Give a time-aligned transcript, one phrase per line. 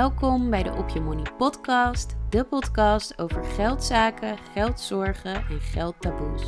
[0.00, 6.42] Welkom bij de Op Je Money podcast, de podcast over geldzaken, geldzorgen en geldtaboes.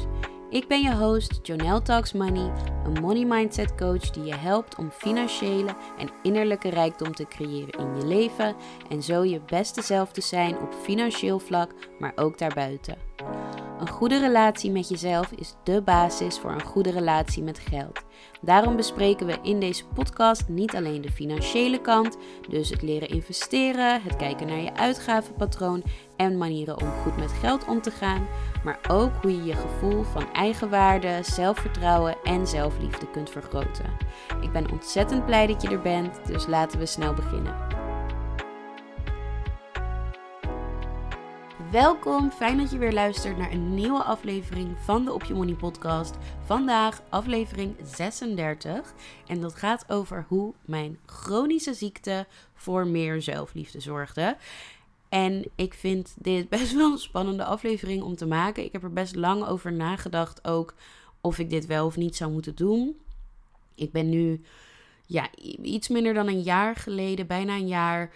[0.50, 2.52] Ik ben je host, Jonelle Talks Money,
[2.84, 7.96] een money mindset coach die je helpt om financiële en innerlijke rijkdom te creëren in
[7.96, 8.56] je leven
[8.88, 13.11] en zo je beste zelf te zijn op financieel vlak, maar ook daarbuiten.
[13.82, 18.02] Een goede relatie met jezelf is de basis voor een goede relatie met geld.
[18.40, 22.16] Daarom bespreken we in deze podcast niet alleen de financiële kant,
[22.48, 25.82] dus het leren investeren, het kijken naar je uitgavenpatroon
[26.16, 28.26] en manieren om goed met geld om te gaan,
[28.64, 33.96] maar ook hoe je je gevoel van eigenwaarde, zelfvertrouwen en zelfliefde kunt vergroten.
[34.40, 37.81] Ik ben ontzettend blij dat je er bent, dus laten we snel beginnen.
[41.72, 45.54] Welkom, fijn dat je weer luistert naar een nieuwe aflevering van de Op Je Money
[45.54, 46.16] podcast.
[46.44, 48.94] Vandaag aflevering 36
[49.26, 54.36] en dat gaat over hoe mijn chronische ziekte voor meer zelfliefde zorgde.
[55.08, 58.64] En ik vind dit best wel een spannende aflevering om te maken.
[58.64, 60.74] Ik heb er best lang over nagedacht ook
[61.20, 62.96] of ik dit wel of niet zou moeten doen.
[63.74, 64.40] Ik ben nu
[65.06, 65.28] ja,
[65.62, 68.10] iets minder dan een jaar geleden, bijna een jaar,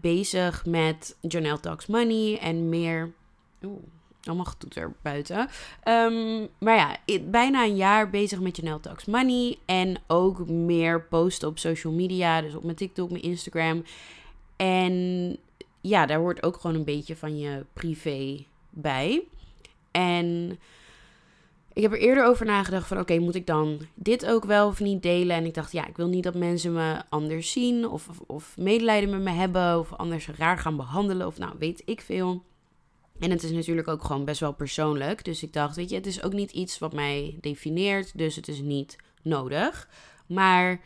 [0.00, 3.12] bezig met Janelle Talks Money en meer.
[3.62, 3.82] Oeh,
[4.24, 5.48] allemaal getoeter buiten.
[5.84, 9.58] Um, maar ja, bijna een jaar bezig met Janelle Talks Money.
[9.64, 12.40] En ook meer posten op social media.
[12.40, 13.84] Dus op mijn TikTok, mijn Instagram.
[14.56, 15.36] En
[15.80, 19.24] ja, daar hoort ook gewoon een beetje van je privé bij.
[19.90, 20.58] En
[21.74, 24.80] ik heb er eerder over nagedacht van oké, moet ik dan dit ook wel of
[24.80, 25.36] niet delen?
[25.36, 29.10] En ik dacht ja, ik wil niet dat mensen me anders zien of, of, medelijden
[29.10, 32.44] met me hebben of anders raar gaan behandelen of nou weet ik veel.
[33.18, 35.24] En het is natuurlijk ook gewoon best wel persoonlijk.
[35.24, 38.48] Dus ik dacht, weet je, het is ook niet iets wat mij defineert, dus het
[38.48, 39.88] is niet nodig.
[40.26, 40.80] Maar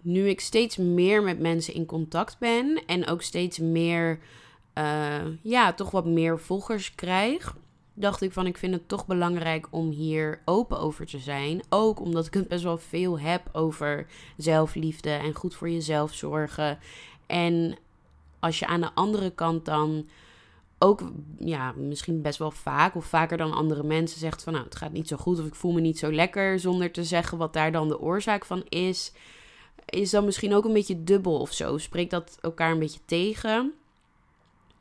[0.00, 4.18] nu ik steeds meer met mensen in contact ben en ook steeds meer,
[4.74, 7.56] uh, ja, toch wat meer volgers krijg
[8.00, 11.62] dacht ik van ik vind het toch belangrijk om hier open over te zijn.
[11.68, 16.78] Ook omdat ik het best wel veel heb over zelfliefde en goed voor jezelf zorgen.
[17.26, 17.78] En
[18.38, 20.08] als je aan de andere kant dan
[20.78, 21.02] ook,
[21.38, 24.92] ja, misschien best wel vaak of vaker dan andere mensen zegt van nou het gaat
[24.92, 27.72] niet zo goed of ik voel me niet zo lekker zonder te zeggen wat daar
[27.72, 29.12] dan de oorzaak van is.
[29.84, 31.78] Is dan misschien ook een beetje dubbel of zo.
[31.78, 33.74] Spreekt dat elkaar een beetje tegen.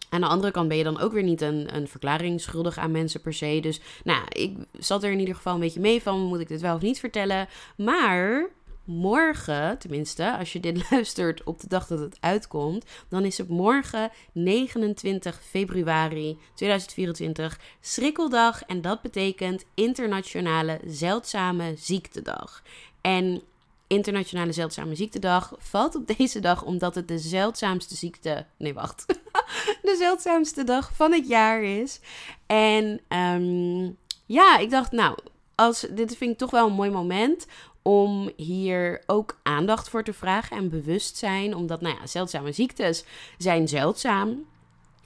[0.09, 2.91] Aan de andere kant ben je dan ook weer niet een, een verklaring schuldig aan
[2.91, 3.59] mensen per se.
[3.61, 6.61] Dus nou, ik zat er in ieder geval een beetje mee van, moet ik dit
[6.61, 7.47] wel of niet vertellen?
[7.77, 8.49] Maar
[8.87, 13.49] morgen, tenminste, als je dit luistert op de dag dat het uitkomt, dan is het
[13.49, 18.63] morgen 29 februari 2024 schrikkeldag.
[18.63, 22.63] En dat betekent Internationale Zeldzame Ziektedag.
[23.01, 23.41] En
[23.87, 28.45] Internationale Zeldzame Ziektedag valt op deze dag omdat het de zeldzaamste ziekte.
[28.57, 29.05] Nee, wacht.
[29.81, 31.99] de zeldzaamste dag van het jaar is.
[32.45, 35.17] En um, ja, ik dacht, nou,
[35.55, 37.47] als, dit vind ik toch wel een mooi moment
[37.81, 41.55] om hier ook aandacht voor te vragen en bewustzijn.
[41.55, 43.05] Omdat, nou ja, zeldzame ziektes
[43.37, 44.45] zijn zeldzaam.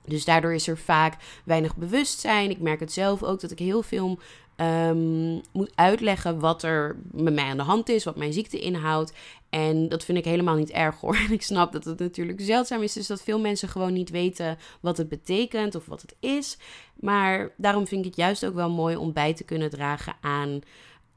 [0.06, 2.50] Dus daardoor is er vaak weinig bewustzijn.
[2.50, 4.20] Ik merk het zelf ook dat ik heel veel
[4.58, 9.14] um, moet uitleggen wat er met mij aan de hand is, wat mijn ziekte inhoudt.
[9.50, 11.16] En dat vind ik helemaal niet erg hoor.
[11.28, 14.58] En ik snap dat het natuurlijk zeldzaam is, dus dat veel mensen gewoon niet weten
[14.82, 16.58] wat het betekent of wat het is.
[17.00, 20.62] Maar daarom vind ik het juist ook wel mooi om bij te kunnen dragen aan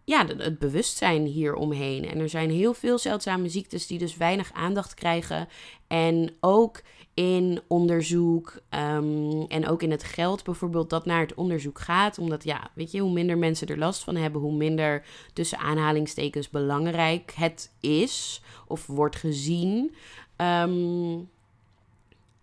[0.04, 2.08] ja, het bewustzijn hieromheen.
[2.08, 5.48] En er zijn heel veel zeldzame ziektes die dus weinig aandacht krijgen.
[5.86, 6.80] En ook
[7.14, 12.18] in onderzoek um, en ook in het geld bijvoorbeeld dat naar het onderzoek gaat.
[12.18, 16.50] Omdat ja, weet je, hoe minder mensen er last van hebben, hoe minder tussen aanhalingstekens
[16.50, 19.94] belangrijk het is of wordt gezien.
[20.36, 21.28] Um,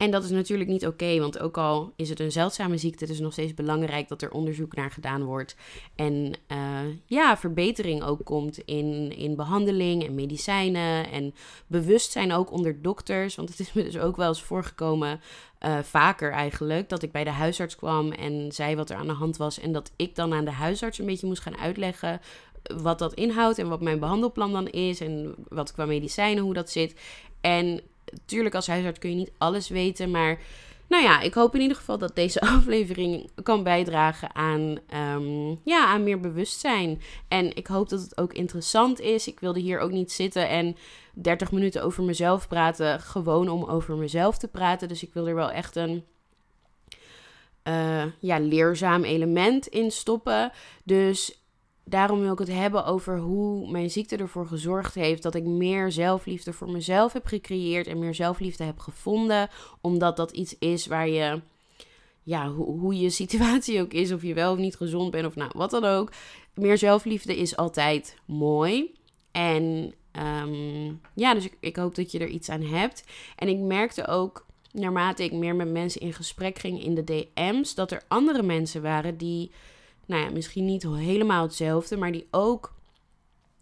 [0.01, 3.13] en dat is natuurlijk niet oké, want ook al is het een zeldzame ziekte, het
[3.13, 5.55] is nog steeds belangrijk dat er onderzoek naar gedaan wordt.
[5.95, 6.57] En uh,
[7.05, 11.33] ja, verbetering ook komt in, in behandeling en medicijnen en
[11.67, 13.35] bewustzijn ook onder dokters.
[13.35, 15.21] Want het is me dus ook wel eens voorgekomen,
[15.65, 19.13] uh, vaker eigenlijk, dat ik bij de huisarts kwam en zei wat er aan de
[19.13, 19.59] hand was.
[19.59, 22.21] En dat ik dan aan de huisarts een beetje moest gaan uitleggen
[22.81, 26.69] wat dat inhoudt en wat mijn behandelplan dan is en wat qua medicijnen, hoe dat
[26.69, 26.95] zit.
[27.41, 27.81] En
[28.25, 30.39] tuurlijk als huisarts kun je niet alles weten, maar
[30.91, 34.77] nou ja, ik hoop in ieder geval dat deze aflevering kan bijdragen aan,
[35.15, 37.01] um, ja, aan meer bewustzijn.
[37.27, 39.27] En ik hoop dat het ook interessant is.
[39.27, 40.75] Ik wilde hier ook niet zitten en
[41.13, 44.87] 30 minuten over mezelf praten, gewoon om over mezelf te praten.
[44.87, 46.03] Dus ik wil er wel echt een
[47.63, 50.51] uh, ja, leerzaam element in stoppen.
[50.83, 51.40] Dus
[51.91, 55.91] daarom wil ik het hebben over hoe mijn ziekte ervoor gezorgd heeft dat ik meer
[55.91, 59.49] zelfliefde voor mezelf heb gecreëerd en meer zelfliefde heb gevonden.
[59.81, 61.41] Omdat dat iets is waar je,
[62.23, 65.35] ja, hoe, hoe je situatie ook is, of je wel of niet gezond bent of
[65.35, 66.11] nou wat dan ook.
[66.53, 68.93] Meer zelfliefde is altijd mooi.
[69.31, 73.03] En ehm, ja, dus ik, ik hoop dat je er iets aan hebt.
[73.35, 77.75] En ik merkte ook naarmate ik meer met mensen in gesprek ging in de DM's,
[77.75, 79.51] dat er andere mensen waren die,
[80.11, 82.73] nou ja, misschien niet helemaal hetzelfde, maar die ook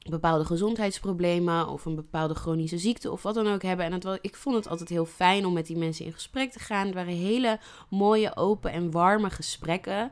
[0.10, 3.86] bepaalde gezondheidsproblemen of een bepaalde chronische ziekte of wat dan ook hebben.
[3.86, 6.60] En het ik vond het altijd heel fijn om met die mensen in gesprek te
[6.60, 6.86] gaan.
[6.86, 7.60] Het waren hele
[7.90, 10.12] mooie, open en warme gesprekken.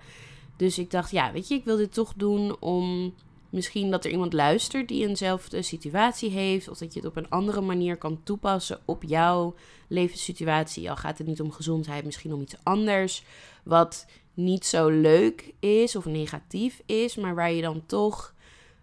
[0.57, 3.13] Dus ik dacht, ja, weet je, ik wil dit toch doen om
[3.49, 6.69] misschien dat er iemand luistert die eenzelfde situatie heeft.
[6.69, 9.55] Of dat je het op een andere manier kan toepassen op jouw
[9.87, 10.89] levenssituatie.
[10.89, 13.23] Al gaat het niet om gezondheid, misschien om iets anders.
[13.63, 14.05] Wat
[14.37, 18.33] niet zo leuk is of negatief is, maar waar je dan toch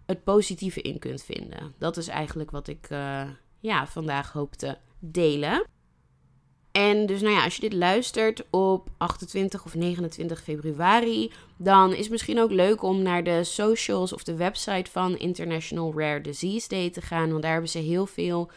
[0.05, 1.73] het positieve in kunt vinden.
[1.77, 3.21] Dat is eigenlijk wat ik uh,
[3.59, 5.65] ja, vandaag hoop te delen.
[6.71, 11.99] En dus nou ja, als je dit luistert op 28 of 29 februari, dan is
[11.99, 16.67] het misschien ook leuk om naar de socials of de website van International Rare Disease
[16.67, 17.29] Day te gaan.
[17.29, 18.49] Want daar hebben ze heel veel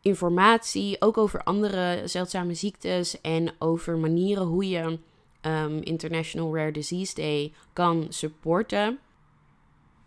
[0.00, 4.98] informatie, ook over andere zeldzame ziektes en over manieren hoe je
[5.42, 8.98] um, International Rare Disease Day kan supporten.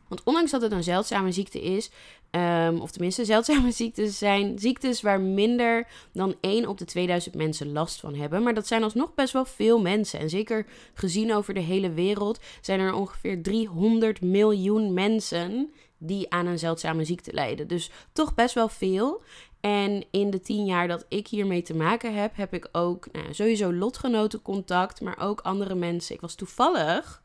[0.08, 1.92] Want ondanks dat het een zeldzame ziekte is,
[2.32, 7.72] um, of tenminste zeldzame ziektes zijn ziektes waar minder dan 1 op de 2000 mensen
[7.72, 8.44] last van hebben.
[8.44, 10.20] Maar dat zijn alsnog best wel veel mensen.
[10.20, 16.46] En zeker gezien over de hele wereld zijn er ongeveer 300 miljoen mensen die aan
[16.46, 17.68] een zeldzame ziekte lijden.
[17.68, 19.22] Dus toch best wel veel.
[19.62, 23.34] En in de tien jaar dat ik hiermee te maken heb, heb ik ook nou,
[23.34, 26.16] sowieso lotgenotencontact, maar ook andere mensen.
[26.16, 27.22] Ik was toevallig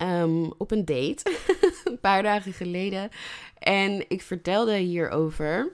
[0.00, 1.38] Ehm, op een date
[1.84, 3.10] een paar dagen geleden.
[3.58, 5.72] En ik vertelde hierover.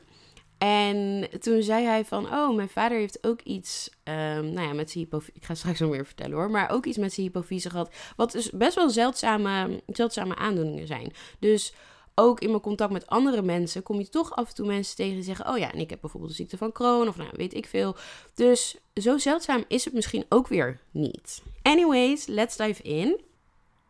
[0.59, 4.91] En toen zei hij van, oh, mijn vader heeft ook iets, um, nou ja, met
[4.91, 5.09] zijn.
[5.33, 6.51] Ik ga straks nog meer vertellen hoor.
[6.51, 7.95] Maar ook iets met zijn hypofyse gehad.
[8.17, 11.13] Wat dus best wel zeldzame, zeldzame aandoeningen zijn.
[11.39, 11.75] Dus
[12.19, 15.15] ook in mijn contact met andere mensen kom je toch af en toe mensen tegen
[15.15, 17.55] die zeggen: Oh ja, en ik heb bijvoorbeeld de ziekte van Crohn of nou weet
[17.55, 17.97] ik veel.
[18.35, 21.43] Dus zo zeldzaam is het misschien ook weer niet.
[21.63, 23.21] Anyways, let's dive in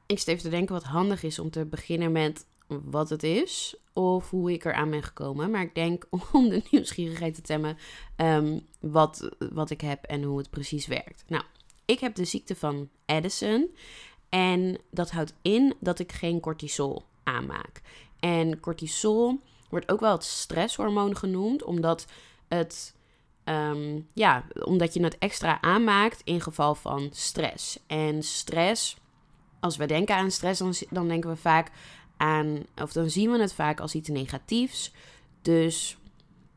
[0.06, 3.76] ik zit even te denken wat handig is om te beginnen met wat het is
[3.92, 5.50] of hoe ik eraan ben gekomen.
[5.50, 7.76] Maar ik denk om de nieuwsgierigheid te temmen
[8.16, 11.24] um, wat, wat ik heb en hoe het precies werkt.
[11.26, 11.44] Nou,
[11.84, 13.74] ik heb de ziekte van Addison
[14.28, 17.82] en dat houdt in dat ik geen cortisol aanmaak.
[18.20, 22.06] En cortisol wordt ook wel het stresshormoon genoemd, omdat
[22.48, 22.94] het
[23.44, 27.78] ehm, ja, omdat je het extra aanmaakt in geval van stress.
[27.86, 28.96] En stress
[29.60, 31.70] als we denken aan stress, dan, dan denken we vaak
[32.16, 34.92] aan, of dan zien we het vaak als iets negatiefs.
[35.42, 35.96] Dus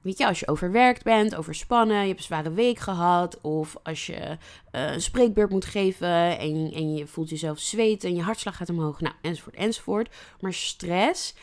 [0.01, 4.05] weet je, als je overwerkt bent, overspannen, je hebt een zware week gehad, of als
[4.05, 8.57] je uh, een spreekbeurt moet geven en, en je voelt jezelf zweten en je hartslag
[8.57, 10.15] gaat omhoog, nou, enzovoort, enzovoort.
[10.39, 11.33] Maar stress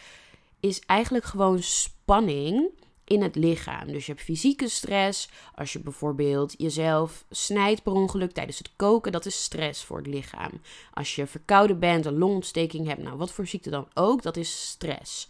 [0.61, 2.71] is eigenlijk gewoon spanning
[3.07, 3.87] in het lichaam.
[3.87, 5.29] Dus je hebt fysieke stress.
[5.55, 10.07] Als je bijvoorbeeld jezelf snijdt per ongeluk tijdens het koken, dat is stress voor het
[10.07, 10.51] lichaam.
[10.93, 14.69] Als je verkouden bent, een longontsteking hebt, nou wat voor ziekte dan ook, dat is
[14.69, 15.29] stress.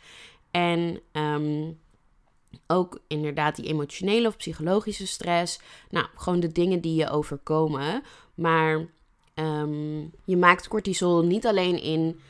[0.50, 1.70] En ehm,
[2.66, 5.60] ook inderdaad die emotionele of psychologische stress.
[5.90, 8.02] Nou, gewoon de dingen die je overkomen.
[8.34, 8.86] Maar
[9.34, 12.20] ehm, je maakt cortisol niet alleen in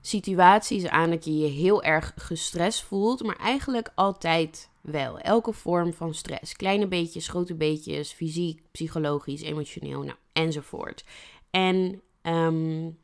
[0.00, 5.18] situaties aan dat je je heel erg gestrest voelt, maar eigenlijk altijd wel.
[5.18, 6.56] Elke vorm van stress.
[6.56, 11.04] Kleine beetjes, grote beetjes, fysiek, psychologisch, emotioneel, nou, enzovoort.
[11.50, 12.98] En um,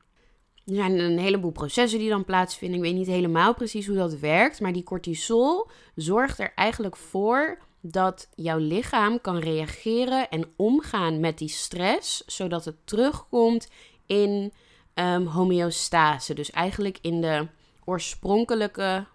[0.66, 2.78] er zijn een heleboel processen die dan plaatsvinden.
[2.78, 7.58] Ik weet niet helemaal precies hoe dat werkt, maar die cortisol zorgt er eigenlijk voor
[7.80, 13.68] dat jouw lichaam kan reageren en omgaan met die stress, zodat het terugkomt
[14.06, 14.52] in
[14.94, 16.34] um, homeostase.
[16.34, 17.46] Dus eigenlijk in de
[17.84, 19.06] oorspronkelijke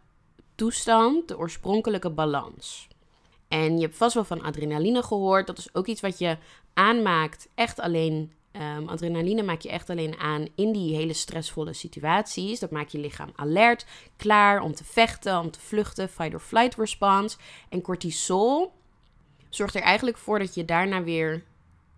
[0.56, 2.88] toestand, de oorspronkelijke balans.
[3.48, 5.48] En je hebt vast wel van adrenaline gehoord.
[5.48, 6.38] Dat is ook iets wat je
[6.74, 8.32] aanmaakt, echt alleen.
[8.54, 12.60] Um, adrenaline maak je echt alleen aan in die hele stressvolle situaties.
[12.60, 13.86] Dat maakt je lichaam alert,
[14.18, 17.38] klaar om te vechten, om te vluchten, fight or flight response.
[17.70, 18.72] En cortisol
[19.50, 21.44] zorgt er eigenlijk voor dat je daarna weer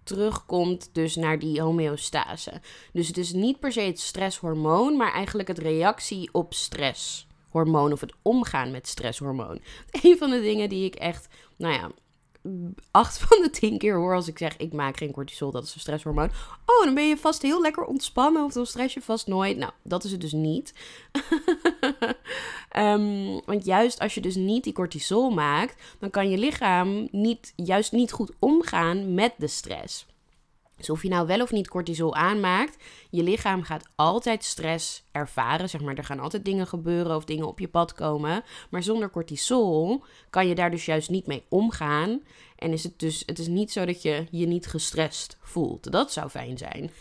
[0.03, 2.61] terugkomt dus naar die homeostase.
[2.91, 8.01] Dus het is niet per se het stresshormoon, maar eigenlijk het reactie op stresshormoon of
[8.01, 9.59] het omgaan met stresshormoon.
[10.01, 11.91] Een van de dingen die ik echt, nou ja,
[12.91, 15.73] acht van de tien keer hoor als ik zeg ik maak geen cortisol, dat is
[15.73, 16.31] een stresshormoon.
[16.65, 19.57] Oh, dan ben je vast heel lekker ontspannen of dan stress je vast nooit.
[19.57, 20.73] Nou, dat is het dus niet.
[22.69, 27.53] Ehm, want juist als je dus niet die cortisol maakt, dan kan je lichaam niet,
[27.55, 30.05] juist niet goed omgaan met de stress.
[30.75, 35.69] Dus of je nou wel of niet cortisol aanmaakt, je lichaam gaat altijd stress ervaren.
[35.69, 38.43] Zeg maar, er gaan altijd dingen gebeuren of dingen op je pad komen.
[38.69, 42.21] Maar zonder cortisol kan je daar dus juist niet mee omgaan.
[42.55, 45.91] En is het dus, het is niet zo dat je je niet gestrest voelt.
[45.91, 46.91] Dat zou fijn zijn.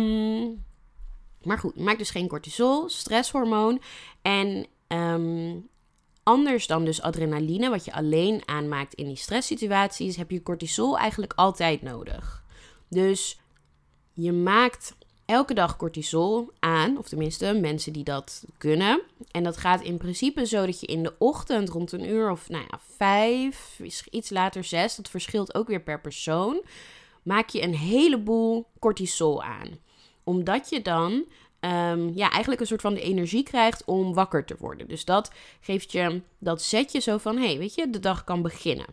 [0.00, 0.64] um,
[1.48, 3.82] maar goed, maak dus geen cortisol, stresshormoon.
[4.22, 5.68] En um,
[6.22, 11.32] Anders dan dus adrenaline, wat je alleen aanmaakt in die stresssituaties, heb je cortisol eigenlijk
[11.36, 12.44] altijd nodig.
[12.88, 13.40] Dus
[14.12, 19.02] je maakt elke dag cortisol aan, of tenminste mensen die dat kunnen.
[19.30, 22.48] En dat gaat in principe zo dat je in de ochtend rond een uur of
[22.48, 26.62] nou ja, vijf, iets later zes, dat verschilt ook weer per persoon,
[27.22, 29.68] maak je een heleboel cortisol aan.
[30.24, 31.24] Omdat je dan
[31.64, 34.88] um, ja, eigenlijk een soort van de energie krijgt om wakker te worden.
[34.88, 38.24] Dus dat geeft je, dat zet je zo van, hé, hey, weet je, de dag
[38.24, 38.86] kan beginnen.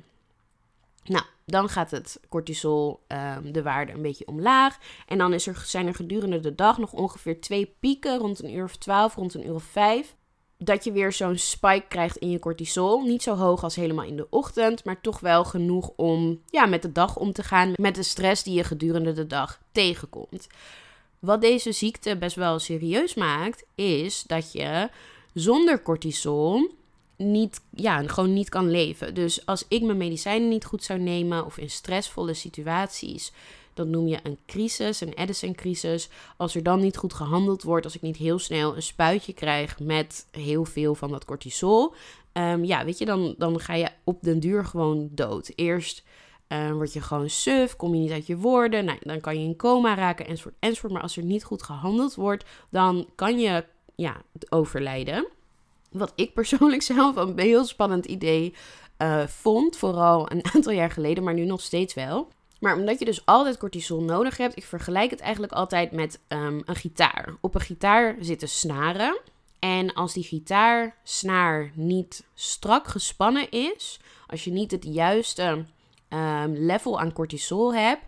[1.04, 4.78] Nou, dan gaat het cortisol, um, de waarde, een beetje omlaag.
[5.08, 8.56] En dan is er, zijn er gedurende de dag nog ongeveer twee pieken, rond een
[8.56, 10.16] uur of twaalf, rond een uur of vijf.
[10.58, 13.02] Dat je weer zo'n spike krijgt in je cortisol.
[13.02, 16.82] Niet zo hoog als helemaal in de ochtend, maar toch wel genoeg om ja, met
[16.82, 17.74] de dag om te gaan.
[17.76, 20.48] Met de stress die je gedurende de dag tegenkomt.
[21.20, 24.90] Wat deze ziekte best wel serieus maakt, is dat je
[25.34, 26.70] zonder cortisol
[27.18, 29.14] niet, ja, gewoon niet kan leven.
[29.14, 33.32] Dus als ik mijn medicijnen niet goed zou nemen of in stressvolle situaties,
[33.74, 36.10] dat noem je een crisis, een Edison-crisis.
[36.38, 39.80] Als er dan niet goed gehandeld wordt, als ik niet heel snel een spuitje krijg
[39.80, 41.94] met heel veel van dat cortisol,
[42.34, 45.52] um, ja, weet je, dan, dan ga je op den duur gewoon dood.
[45.56, 46.04] Eerst
[46.50, 48.86] uh, word je gewoon suf, kom je niet uit je woorden.
[48.86, 50.94] Nou, dan kan je in coma raken, enzovoort, enzovoort.
[50.94, 53.66] Maar als er niet goed gehandeld wordt, dan kan je
[53.96, 55.28] ja, overlijden.
[55.92, 58.54] Wat ik persoonlijk zelf een heel spannend idee
[58.98, 59.78] uh, vond.
[59.78, 62.28] Vooral een aantal jaar geleden, maar nu nog steeds wel.
[62.60, 66.62] Maar omdat je dus altijd cortisol nodig hebt, ik vergelijk het eigenlijk altijd met um,
[66.66, 67.36] een gitaar.
[67.42, 69.20] Op een gitaar zitten snaren.
[69.60, 75.66] En als die gitaarsnaar niet strak gespannen is, als je niet het juiste
[76.10, 78.00] um, level aan cortisol heb.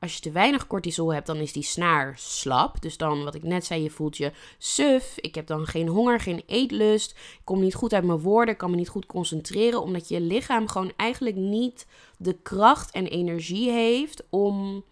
[0.00, 2.82] Als je te weinig cortisol hebt, dan is die snaar slap.
[2.82, 5.16] Dus dan, wat ik net zei, je voelt je suf.
[5.16, 7.10] Ik heb dan geen honger, geen eetlust.
[7.10, 9.82] Ik kom niet goed uit mijn woorden, kan me niet goed concentreren.
[9.82, 11.86] Omdat je lichaam gewoon eigenlijk niet
[12.16, 14.84] de kracht en energie heeft om,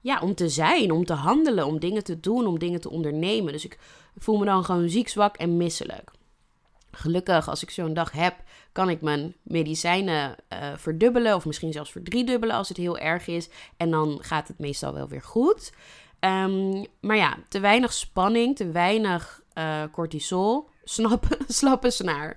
[0.00, 3.52] ja, om te zijn, om te handelen, om dingen te doen, om dingen te ondernemen.
[3.52, 3.78] Dus ik
[4.16, 6.10] voel me dan gewoon ziek, zwak en misselijk.
[6.90, 8.34] Gelukkig, als ik zo'n dag heb,
[8.76, 13.48] kan ik mijn medicijnen uh, verdubbelen of misschien zelfs verdriedubbelen als het heel erg is.
[13.76, 15.72] En dan gaat het meestal wel weer goed.
[16.20, 22.36] Um, maar ja, te weinig spanning, te weinig uh, cortisol, snap, slappe snaar.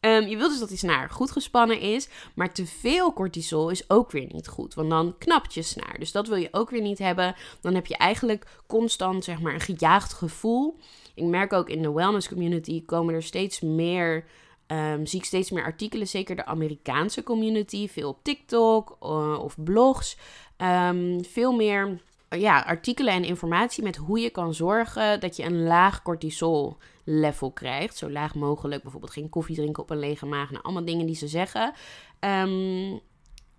[0.00, 3.90] um, je wilt dus dat die snaar goed gespannen is, maar te veel cortisol is
[3.90, 5.98] ook weer niet goed, want dan knapt je snaar.
[5.98, 7.34] Dus dat wil je ook weer niet hebben.
[7.60, 10.78] Dan heb je eigenlijk constant zeg maar een gejaagd gevoel.
[11.14, 14.24] Ik merk ook in de wellness community komen er steeds meer
[14.72, 19.56] Um, zie ik steeds meer artikelen, zeker de Amerikaanse community, veel op TikTok uh, of
[19.64, 20.16] blogs.
[20.56, 25.62] Um, veel meer ja, artikelen en informatie met hoe je kan zorgen dat je een
[25.62, 27.96] laag cortisol level krijgt.
[27.96, 28.82] Zo laag mogelijk.
[28.82, 30.50] Bijvoorbeeld geen koffie drinken op een lege maag.
[30.50, 31.72] Nou, allemaal dingen die ze zeggen.
[32.20, 33.00] Um,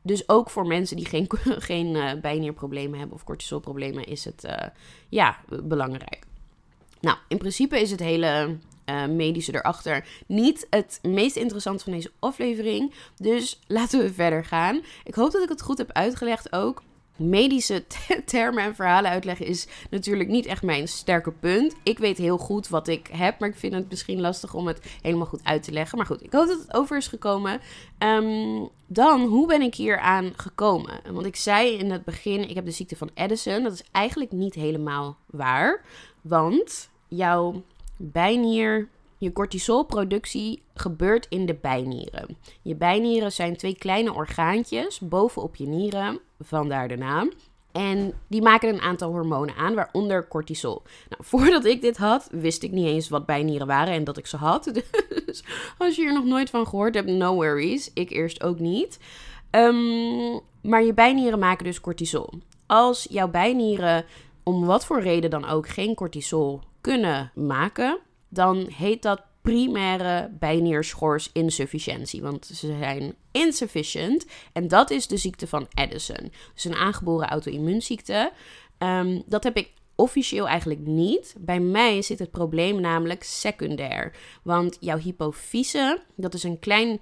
[0.01, 1.27] dus ook voor mensen die geen,
[1.69, 4.45] geen uh, bijnierproblemen hebben of cortisolproblemen is het
[5.09, 6.25] ja, belangrijk.
[7.01, 12.11] Nou, in principe is het hele uh, medische erachter niet het meest interessante van deze
[12.19, 12.93] aflevering.
[13.15, 14.81] Dus laten we verder gaan.
[15.03, 16.83] Ik hoop dat ik het goed heb uitgelegd ook.
[17.15, 17.83] Medische
[18.25, 21.75] termen en verhalen uitleggen is natuurlijk niet echt mijn sterke punt.
[21.83, 24.97] Ik weet heel goed wat ik heb, maar ik vind het misschien lastig om het
[25.01, 25.97] helemaal goed uit te leggen.
[25.97, 27.59] Maar goed, ik hoop dat het over is gekomen.
[27.99, 31.01] Um, dan, hoe ben ik hier aan gekomen?
[31.11, 33.63] Want ik zei in het begin, ik heb de ziekte van Addison.
[33.63, 35.81] Dat is eigenlijk niet helemaal waar.
[36.21, 37.63] Want jouw
[38.11, 42.37] bijnier, je cortisolproductie gebeurt in de bijnieren.
[42.61, 47.31] Je bijnieren zijn twee kleine orgaantjes bovenop je nieren, vandaar de naam.
[47.71, 50.81] En die maken een aantal hormonen aan, waaronder cortisol.
[51.09, 54.27] Nou, voordat ik dit had, wist ik niet eens wat bijnieren waren en dat ik
[54.27, 54.71] ze had.
[55.25, 55.43] Dus
[55.77, 57.91] als je hier nog nooit van gehoord hebt, no worries.
[57.93, 58.99] Ik eerst ook niet.
[59.51, 62.29] Um, maar je bijnieren maken dus cortisol.
[62.65, 64.05] Als jouw bijnieren
[64.43, 67.99] om wat voor reden dan ook geen cortisol kunnen maken,
[68.29, 72.21] dan heet dat primaire bijnierschorsinsufficiëntie.
[72.21, 74.25] Want ze zijn insufficient.
[74.53, 76.31] En dat is de ziekte van Addison.
[76.53, 78.31] Dus een aangeboren auto-immuunziekte.
[78.77, 81.35] Ehm, dat heb ik officieel eigenlijk niet.
[81.39, 84.15] Bij mij zit het probleem namelijk secundair.
[84.43, 87.01] Want jouw hypofyse, dat is een klein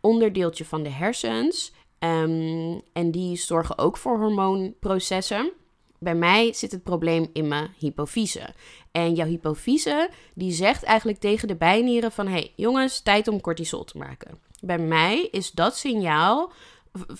[0.00, 1.72] onderdeeltje van de hersens.
[1.98, 5.52] Ehm, en die zorgen ook voor hormoonprocessen.
[6.02, 8.54] Bij mij zit het probleem in mijn hypofyse.
[8.90, 12.26] En jouw hypofyse die zegt eigenlijk tegen de bijnieren van...
[12.26, 14.38] hey, jongens, tijd om cortisol te maken.
[14.60, 16.52] Bij mij is dat signaal...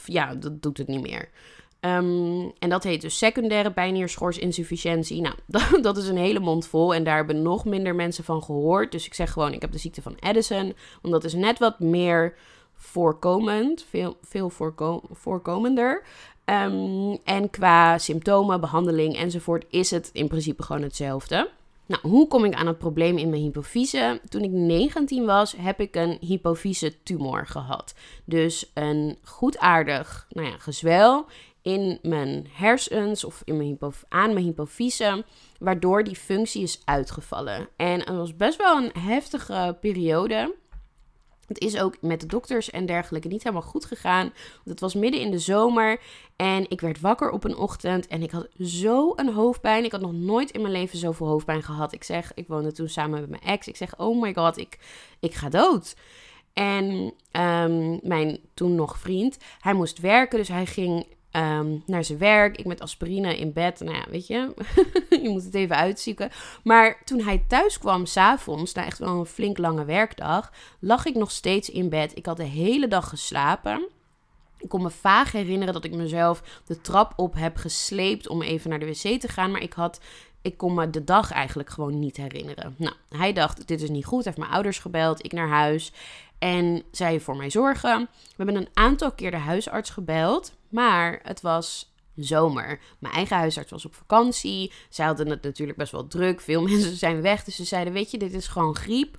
[0.04, 1.28] Ja, dat doet het niet meer.
[1.80, 5.20] Ehm, en dat heet dus secundaire bijnierschorsinsufficiëntie.
[5.20, 8.42] Nou, dat, dat, is een hele mond vol en daar hebben nog minder mensen van
[8.42, 8.92] gehoord.
[8.92, 10.74] Dus ik zeg gewoon, ik heb de ziekte van Addison.
[11.02, 12.34] Want dat is net wat meer
[12.74, 14.50] voorkomend, veel, veel
[15.12, 16.02] voorkomender.
[16.50, 21.50] Ehm, en qua symptomen, behandeling enzovoort is het in principe gewoon hetzelfde.
[21.86, 24.20] Nou, hoe kom ik aan het probleem in mijn hypofyse?
[24.28, 27.94] Toen ik 19 was, heb ik een hypofyse tumor gehad.
[28.24, 31.26] Dus een goedaardig nou ja, gezwel
[31.62, 33.78] in mijn hersens of in mijn
[34.08, 35.24] aan mijn hypofyse,
[35.58, 37.68] waardoor die functie is uitgevallen.
[37.76, 40.54] En het was best wel een heftige periode.
[41.50, 44.32] Het is ook met de dokters en dergelijke niet helemaal goed gegaan.
[44.54, 46.00] Want het was midden in de zomer
[46.36, 49.84] en ik werd wakker op een ochtend en ik had zo een hoofdpijn.
[49.84, 51.92] Ik had nog nooit in mijn leven zoveel hoofdpijn gehad.
[51.92, 53.68] Ik zeg, ik woonde toen samen met mijn ex.
[53.68, 54.78] Ik zeg, oh my god, ik,
[55.20, 55.96] ik ga dood.
[56.52, 62.18] En um, mijn toen nog vriend, hij moest werken, dus hij ging Ehm, naar zijn
[62.18, 62.56] werk.
[62.56, 63.80] Ik met aspirine in bed.
[63.80, 64.54] Nou ja, weet je,
[65.22, 66.30] je moet het even uitzoeken.
[66.62, 71.14] Maar toen hij thuis kwam, s'avonds, na echt wel een flink lange werkdag, lag ik
[71.14, 72.16] nog steeds in bed.
[72.16, 73.88] Ik had de hele dag geslapen.
[74.58, 78.70] Ik kon me vaag herinneren dat ik mezelf de trap op heb gesleept om even
[78.70, 79.50] naar de wc te gaan.
[79.50, 80.00] Maar ik had
[80.42, 82.74] ik kon me de dag eigenlijk gewoon niet herinneren.
[82.78, 84.24] Nou, hij dacht, dit is niet goed.
[84.24, 85.92] Hij heeft mijn ouders gebeld, ik naar huis.
[86.40, 88.08] En zij voor mij zorgen.
[88.12, 90.52] We hebben een aantal keer de huisarts gebeld.
[90.68, 92.80] Maar het was zomer.
[92.98, 94.72] Mijn eigen huisarts was op vakantie.
[94.88, 96.40] Zij hadden het natuurlijk best wel druk.
[96.40, 97.44] Veel mensen zijn weg.
[97.44, 99.16] Dus ze zeiden: Weet je, dit is gewoon griep.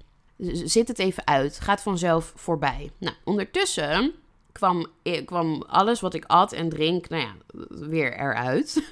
[0.53, 1.59] Zit het even uit.
[1.59, 2.91] Gaat vanzelf voorbij.
[2.99, 4.13] Nou, ondertussen
[4.51, 4.87] kwam,
[5.25, 7.33] kwam alles wat ik at en drink, nou ja,
[7.69, 8.83] weer eruit.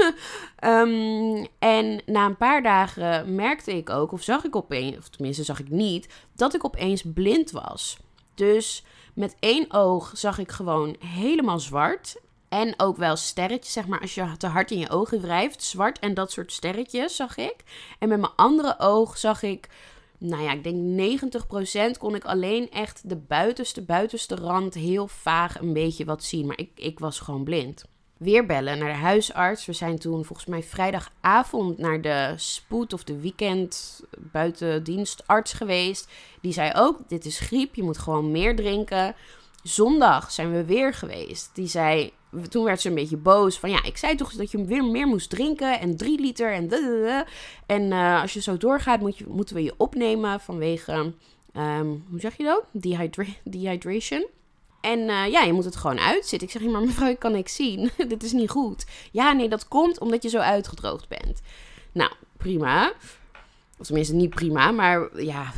[0.64, 5.44] um, en na een paar dagen merkte ik ook, of zag ik opeens, of tenminste
[5.44, 7.98] zag ik niet, dat ik opeens blind was.
[8.40, 12.22] Dus met één oog zag ik gewoon helemaal zwart.
[12.50, 15.64] En ook wel sterretjes, zeg maar, als je te hard in je ogen wrijft.
[15.64, 17.56] Zwart en dat soort sterretjes zag ik.
[18.00, 19.70] En met mijn andere oog zag ik,
[20.18, 25.60] nou ja, ik denk 90% kon ik alleen echt de buitenste, buitenste rand heel vaag
[25.60, 26.46] een beetje wat zien.
[26.46, 27.86] Maar ik, ik was gewoon blind.
[28.20, 29.66] Weer bellen naar de huisarts.
[29.66, 36.12] We zijn toen volgens mij vrijdagavond naar de spoed of de weekend buitendienstarts geweest.
[36.42, 39.16] Die zei ook, dit is griep, je moet gewoon meer drinken.
[39.64, 41.50] Zondag zijn we weer geweest.
[41.54, 42.14] Die zei,
[42.50, 43.60] toen werd ze een beetje boos.
[43.60, 45.80] Van ja, ik zei toch dat je weer meer moest drinken.
[45.80, 46.70] En drie liter en
[47.66, 51.14] En uh, als je zo doorgaat, moeten we je opnemen vanwege,
[51.54, 52.64] um, hoe zeg je dat?
[52.72, 54.28] Dehydra dehydration.
[54.82, 56.48] En uh, ja, je moet het gewoon uitzitten.
[56.48, 57.92] Ik zeg, maar mevrouw, ik kan niks zien.
[58.08, 58.86] Dit is niet goed.
[59.12, 61.42] Ja, nee, dat komt omdat je zo uitgedroogd bent.
[61.92, 62.94] Nou, prima.
[63.78, 64.72] Of tenminste, niet prima.
[64.72, 65.54] Maar ja,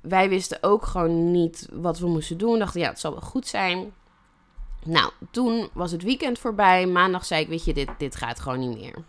[0.00, 2.58] wij wisten ook gewoon niet wat we moesten doen.
[2.58, 3.92] Dachten, ja, het zal wel goed zijn.
[4.84, 6.86] Nou, toen was het weekend voorbij.
[6.86, 9.04] Maandag zei ik, weet je, dit, dit gaat gewoon niet meer.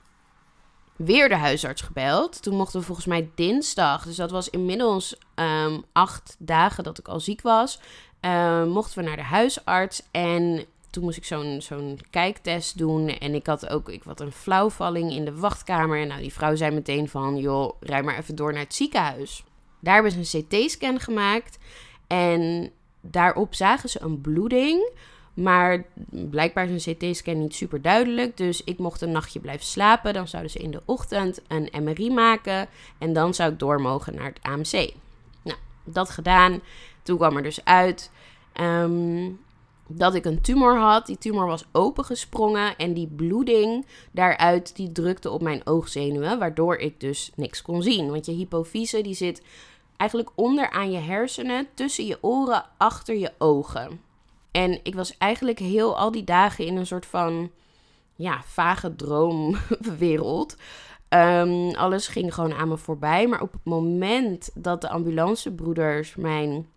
[0.95, 2.41] Weer de huisarts gebeld.
[2.41, 7.07] Toen mochten we volgens mij dinsdag, dus dat was inmiddels um, acht dagen dat ik
[7.07, 7.79] al ziek was,
[8.21, 10.03] uh, mochten we naar de huisarts.
[10.11, 13.07] En toen moest ik zo'n zo'n kijktest doen.
[13.07, 16.01] En ik had ook ik had een flauwvalling in de wachtkamer.
[16.01, 19.43] En nou, die vrouw zei meteen van, joh, rij maar even door naar het ziekenhuis.
[19.79, 21.57] Daar hebben ze een CT-scan gemaakt.
[22.07, 24.91] En daarop zagen ze een bloeding.
[25.33, 28.37] Maar blijkbaar is een CT-scan niet super duidelijk.
[28.37, 30.13] Dus ik mocht een nachtje blijven slapen.
[30.13, 32.67] Dan zouden ze in de ochtend een MRI maken.
[32.97, 34.93] En dan zou ik door mogen naar het AMC.
[35.43, 36.61] Nou, dat gedaan.
[37.09, 38.11] Toen kwam er dus uit
[38.53, 39.31] ehm,
[39.87, 41.05] dat ik een tumor had.
[41.05, 42.77] Die tumor was opengesprongen.
[42.77, 46.39] En die bloeding daaruit die drukte op mijn oogzenuwen.
[46.39, 48.11] Waardoor ik dus niks kon zien.
[48.11, 49.43] Want je hypofyse die zit
[49.97, 51.67] eigenlijk onder aan je hersenen.
[51.73, 54.01] Tussen je oren, achter je ogen.
[54.51, 57.51] En ik was eigenlijk heel al die dagen in een soort van
[58.15, 60.55] ja, vage droomwereld.
[61.09, 63.27] Um, alles ging gewoon aan me voorbij.
[63.27, 66.67] Maar op het moment dat de ambulancebroeders mijn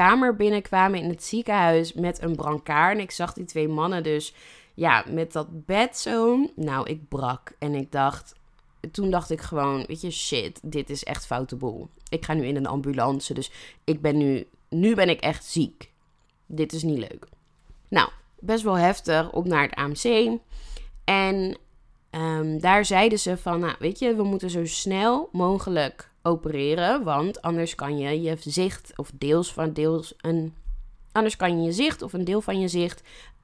[0.00, 2.96] kamer binnenkwamen in het ziekenhuis met een brancard.
[2.96, 4.34] En ik zag die twee mannen dus
[4.74, 6.46] ja, met dat bed zo.
[6.56, 7.52] Nou, ik brak.
[7.58, 8.34] En ik dacht,
[8.90, 11.88] toen dacht ik gewoon, weet je, shit, dit is echt foute boel.
[12.08, 13.50] Ik ga nu in een ambulance, dus
[13.84, 15.92] ik ben nu, nu ben ik echt ziek.
[16.46, 17.26] Dit is niet leuk.
[17.88, 18.08] Nou,
[18.38, 20.38] best wel heftig, op naar het AMC.
[21.04, 21.58] En
[22.10, 27.42] ehm, daar zeiden ze van, nou, weet je, we moeten zo snel mogelijk opereren, want
[27.42, 30.54] anders kan je je zicht of deels van deels een,
[31.12, 33.02] anders kan je je zicht of een deel van je zicht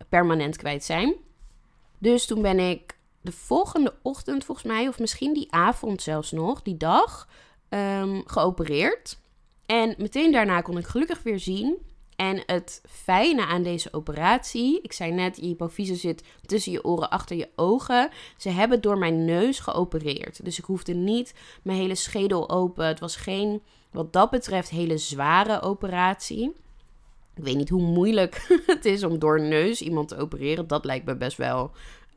[0.09, 1.15] permanent kwijt zijn.
[1.99, 6.63] Dus toen ben ik de volgende ochtend, volgens mij, of misschien die avond zelfs nog,
[6.63, 7.29] die dag,
[7.69, 9.19] um, geopereerd.
[9.67, 11.77] En meteen daarna kon ik gelukkig weer zien.
[12.17, 17.11] En het fijne aan deze operatie, ik zei net, je hypofyse zit tussen je oren,
[17.11, 18.11] achter je ogen.
[18.37, 20.45] Ze hebben door mijn neus geopereerd.
[20.45, 22.87] Dus ik hoefde niet mijn hele schedel open.
[22.87, 26.55] Het was geen, wat dat betreft, hele zware operatie.
[27.35, 30.67] Ik weet niet hoe moeilijk het is om door neus iemand te opereren.
[30.67, 31.71] Dat lijkt me best wel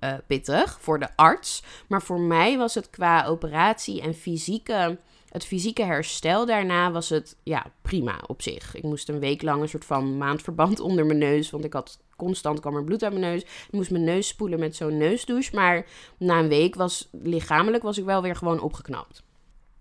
[0.03, 1.63] uh, pittig voor de arts.
[1.87, 4.97] Maar voor mij was het qua operatie en fysieke,
[5.29, 8.75] het fysieke herstel daarna was het ja, prima op zich.
[8.75, 11.99] Ik moest een week lang een soort van maandverband onder mijn neus, want ik had
[12.15, 13.41] constant kwam er bloed uit mijn neus.
[13.41, 15.85] Ik moest mijn neus spoelen met zo'n neusdouche, maar
[16.17, 19.23] na een week was lichamelijk was ik wel weer gewoon opgeknapt.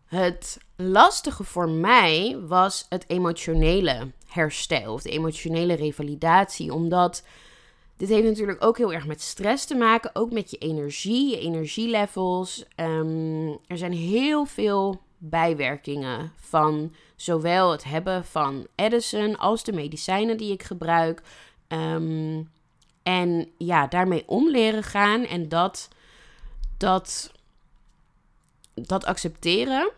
[0.07, 7.23] Het lastige voor mij was het emotionele herstel of de emotionele revalidatie, omdat
[7.97, 11.39] dit heeft natuurlijk ook heel erg met stress te maken, ook met je energie, je
[11.39, 12.65] energielevels.
[12.77, 20.37] Um, er zijn heel veel bijwerkingen van zowel het hebben van Edison als de medicijnen
[20.37, 21.23] die ik gebruik.
[21.69, 22.51] Um,
[23.03, 25.89] en ja, daarmee om leren gaan en dat,
[26.77, 27.33] dat,
[28.75, 29.91] dat accepteren.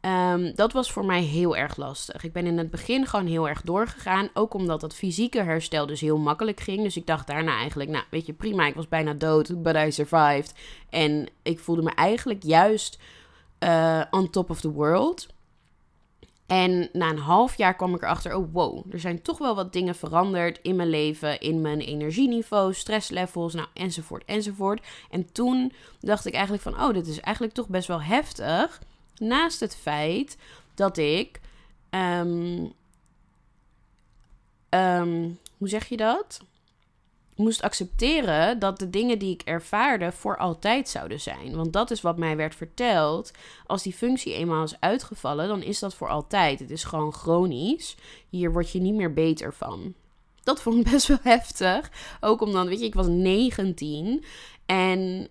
[0.00, 2.24] Um, dat was voor mij heel erg lastig.
[2.24, 4.28] Ik ben in het begin gewoon heel erg doorgegaan.
[4.34, 6.82] Ook omdat dat fysieke herstel dus heel makkelijk ging.
[6.82, 8.66] Dus ik dacht daarna eigenlijk, nou weet je, prima.
[8.66, 10.54] Ik was bijna dood, but I survived.
[10.90, 12.98] En ik voelde me eigenlijk juist
[13.62, 15.26] uh, on top of the world.
[16.46, 19.72] En na een half jaar kwam ik erachter, oh wow, er zijn toch wel wat
[19.72, 24.86] dingen veranderd in mijn leven, in mijn energieniveau, stresslevels, nou enzovoort, enzovoort.
[25.10, 28.80] En toen dacht ik eigenlijk van, oh, dit is eigenlijk toch best wel heftig.
[29.16, 30.36] Naast het feit
[30.74, 31.40] dat ik.
[31.90, 32.72] Um,
[34.70, 36.40] um, hoe zeg je dat?
[37.36, 41.56] Moest accepteren dat de dingen die ik ervaarde voor altijd zouden zijn.
[41.56, 43.30] Want dat is wat mij werd verteld.
[43.66, 46.58] Als die functie eenmaal is uitgevallen, dan is dat voor altijd.
[46.58, 47.96] Het is gewoon chronisch.
[48.28, 49.94] Hier word je niet meer beter van.
[50.42, 51.90] Dat vond ik best wel heftig.
[52.20, 54.24] Ook omdat, weet je, ik was 19
[54.66, 55.28] en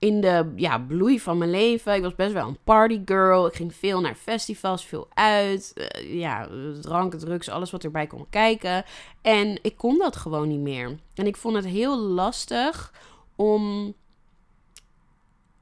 [0.00, 1.94] in de ja, bloei van mijn leven.
[1.94, 3.46] Ik was best wel een partygirl.
[3.46, 5.72] Ik ging veel naar festivals, veel uit.
[5.74, 6.48] Uh, ja,
[6.80, 8.84] drank, drugs, alles wat erbij kon kijken.
[9.22, 10.98] En ik kon dat gewoon niet meer.
[11.14, 12.92] En ik vond het heel lastig
[13.36, 13.94] om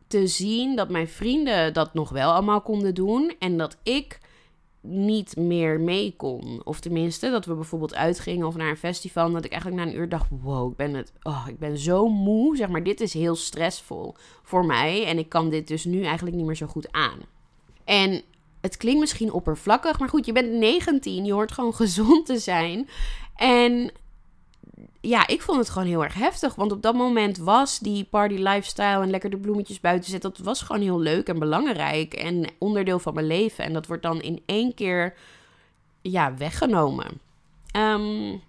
[0.06, 3.34] te zien dat mijn vrienden dat nog wel allemaal konden doen.
[3.38, 4.18] En dat ik
[4.80, 6.60] niet meer mee kon.
[6.64, 9.32] Of tenminste, dat we bijvoorbeeld uitgingen of naar een festival.
[9.32, 12.08] Dat ik eigenlijk na een uur dacht: wow, ik ben, het, oh, ik ben zo
[12.08, 12.56] moe.
[12.56, 15.06] Zeg maar, dit is heel stressvol voor mij.
[15.06, 17.18] En ik kan dit dus nu eigenlijk niet meer zo goed aan.
[17.84, 18.22] En
[18.60, 21.24] het klinkt misschien oppervlakkig, maar goed, je bent 19.
[21.24, 22.88] Je hoort gewoon gezond te zijn.
[23.36, 23.92] En
[25.00, 26.54] ja, ik vond het gewoon heel erg heftig.
[26.54, 30.32] Want op dat moment was die party lifestyle en lekker de bloemetjes buiten zetten.
[30.32, 32.14] Dat was gewoon heel leuk en belangrijk.
[32.14, 33.64] En onderdeel van mijn leven.
[33.64, 35.14] En dat wordt dan in één keer
[36.00, 37.20] ja, weggenomen.
[37.76, 38.42] Um,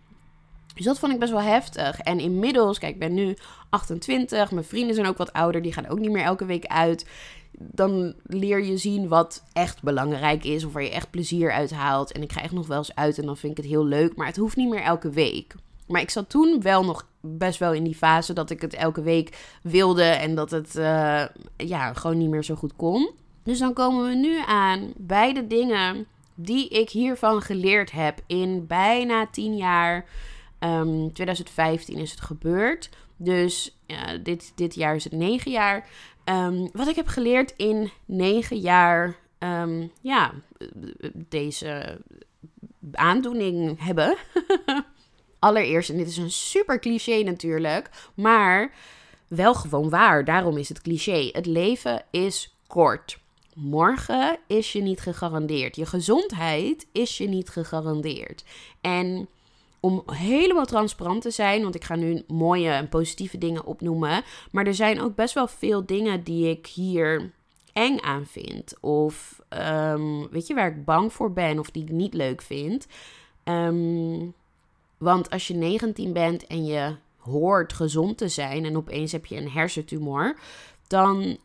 [0.76, 2.00] dus dat vond ik best wel heftig.
[2.00, 3.38] En inmiddels, kijk, ik ben nu
[3.70, 4.52] 28.
[4.52, 5.62] Mijn vrienden zijn ook wat ouder.
[5.62, 7.06] Die gaan ook niet meer elke week uit.
[7.52, 10.64] Dan leer je zien wat echt belangrijk is.
[10.64, 12.12] Of waar je echt plezier uit haalt.
[12.12, 14.16] En ik ga echt nog wel eens uit en dan vind ik het heel leuk.
[14.16, 15.56] Maar het hoeft niet meer elke week.
[15.90, 19.02] Maar ik zat toen wel nog best wel in die fase dat ik het elke
[19.02, 21.26] week wilde en dat het uh,
[21.58, 23.10] ja, gewoon niet meer zo goed kon.
[23.44, 28.68] Dus dan komen we nu aan bij de dingen die ik hiervan geleerd heb in
[28.68, 29.96] bijna 10 jaar.
[30.60, 32.90] Um, ehm, 2015 is het gebeurd.
[33.16, 33.78] Dus
[34.24, 35.88] dit, dit jaar is het 9 jaar.
[36.26, 40.32] Um, wat ik heb geleerd in 9 jaar, um, ja,
[41.14, 42.02] deze
[42.92, 44.18] aandoening hebben.
[45.40, 48.74] allereerst, en dit is een super cliché natuurlijk, maar
[49.28, 50.26] wel gewoon waar.
[50.26, 51.30] Daarom is het cliché.
[51.32, 53.20] Het leven is kort.
[53.54, 55.76] Morgen is je niet gegarandeerd.
[55.76, 58.44] Je gezondheid is je niet gegarandeerd.
[58.82, 59.28] En
[59.80, 64.24] om helemaal transparant te zijn, want ik ga nu mooie en positieve dingen opnoemen.
[64.52, 67.32] Maar er zijn ook best wel veel dingen die ik hier
[67.74, 68.74] eng aan vind.
[68.80, 72.88] Of um, weet je waar ik bang voor ben of die ik niet leuk vind.
[73.44, 74.34] Um,
[75.00, 79.36] want als je 19 bent en je hoort gezond te zijn en opeens heb je
[79.36, 80.40] een hersentumor,
[80.88, 81.38] dan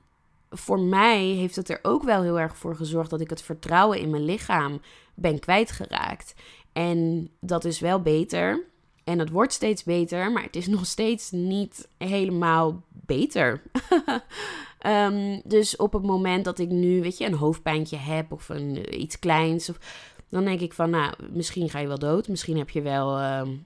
[0.50, 3.98] voor mij heeft het er ook wel heel erg voor gezorgd dat ik het vertrouwen
[3.98, 4.80] in mijn lichaam
[5.14, 6.34] ben kwijtgeraakt.
[6.72, 8.64] En dat is wel beter.
[9.04, 13.62] En het wordt steeds beter, maar het is nog steeds niet helemaal beter.
[14.78, 19.00] Ehm, dus op het moment dat ik nu, weet je, een hoofdpijntje heb of een,
[19.00, 19.78] iets kleins, of,
[20.34, 22.28] dan denk ik van, nou, misschien ga je wel dood.
[22.28, 23.18] Misschien heb je wel.
[23.18, 23.56] Ehm,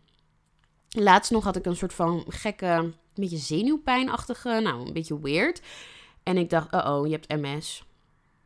[0.89, 5.61] laatst nog had ik een soort van gekke, beetje zenuwpijnachtige, nou, een beetje weird.
[6.23, 7.83] En ik dacht, oh, oh, je hebt MS.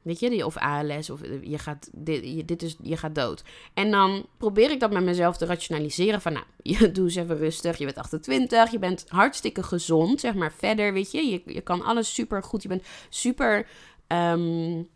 [0.03, 3.45] Weet je, of ALS, of eh, je gaat, dit, dit is, je gaat dood.
[3.75, 6.21] En dan probeer ik dat met mezelf te rationaliseren.
[6.21, 7.79] Van nou, je, doe eens even rustig.
[7.79, 10.53] Je bent 28, je bent hartstikke gezond, zeg maar.
[10.53, 12.63] Verder, weet je, je, je kan alles super goed.
[12.63, 13.67] Je bent super,
[14.09, 14.89] um,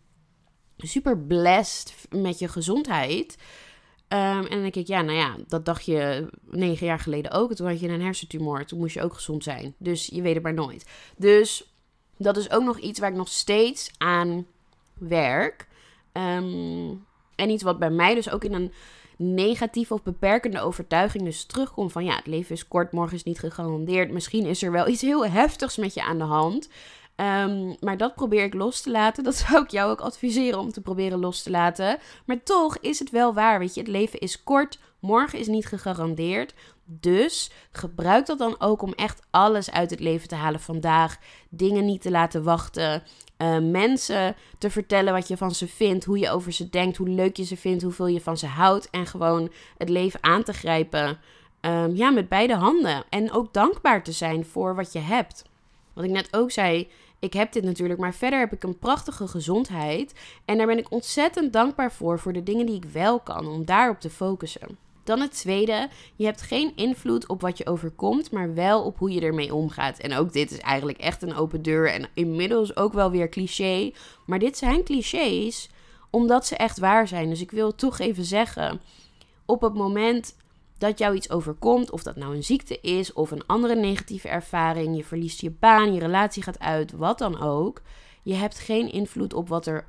[0.76, 3.36] super blessed met je gezondheid.
[4.08, 7.54] Um, en dan denk ik, ja, nou ja, dat dacht je negen jaar geleden ook.
[7.54, 9.74] Toen had je een hersentumor, toen moest je ook gezond zijn.
[9.78, 10.86] Dus je weet het maar nooit.
[11.16, 11.74] Dus
[12.16, 14.46] dat is ook nog iets waar ik nog steeds aan
[14.94, 15.68] werk.
[16.12, 16.94] Ehm,
[17.34, 18.72] en iets wat bij mij dus ook in een
[19.16, 23.38] negatieve of beperkende overtuiging dus terugkomt van ja, het leven is kort, morgen is niet
[23.38, 24.10] gegarandeerd.
[24.10, 26.68] Misschien is er wel iets heel heftigs met je aan de hand.
[27.16, 29.24] Ehm, maar dat probeer ik los te laten.
[29.24, 31.98] Dat zou ik jou ook adviseren om te proberen los te laten.
[32.24, 33.80] Maar toch is het wel waar, weet je.
[33.80, 36.54] Het leven is kort, morgen is niet gegarandeerd.
[36.84, 41.18] Dus gebruik dat dan ook om echt alles uit het leven te halen vandaag.
[41.48, 43.02] Dingen niet te laten wachten.
[43.38, 47.08] Uh, mensen te vertellen wat je van ze vindt, hoe je over ze denkt, hoe
[47.08, 48.90] leuk je ze vindt, hoeveel je van ze houdt.
[48.90, 51.18] En gewoon het leven aan te grijpen.
[51.60, 53.04] Um, ja, met beide handen.
[53.08, 55.44] En ook dankbaar te zijn voor wat je hebt.
[55.92, 59.28] Wat ik net ook zei, ik heb dit natuurlijk, maar verder heb ik een prachtige
[59.28, 60.14] gezondheid.
[60.44, 63.64] En daar ben ik ontzettend dankbaar voor, voor de dingen die ik wel kan, om
[63.64, 64.78] daarop te focussen.
[65.04, 69.10] Dan het tweede, je hebt geen invloed op wat je overkomt, maar wel op hoe
[69.12, 69.98] je ermee omgaat.
[69.98, 73.92] En ook dit is eigenlijk echt een open deur en inmiddels ook wel weer cliché.
[74.26, 75.68] Maar dit zijn clichés
[76.10, 77.28] omdat ze echt waar zijn.
[77.28, 78.80] Dus ik wil toch even zeggen,
[79.44, 80.36] op het moment
[80.78, 84.96] dat jou iets overkomt, of dat nou een ziekte is of een andere negatieve ervaring,
[84.96, 87.82] je verliest je baan, je relatie gaat uit, wat dan ook,
[88.22, 89.84] je hebt geen invloed op wat er,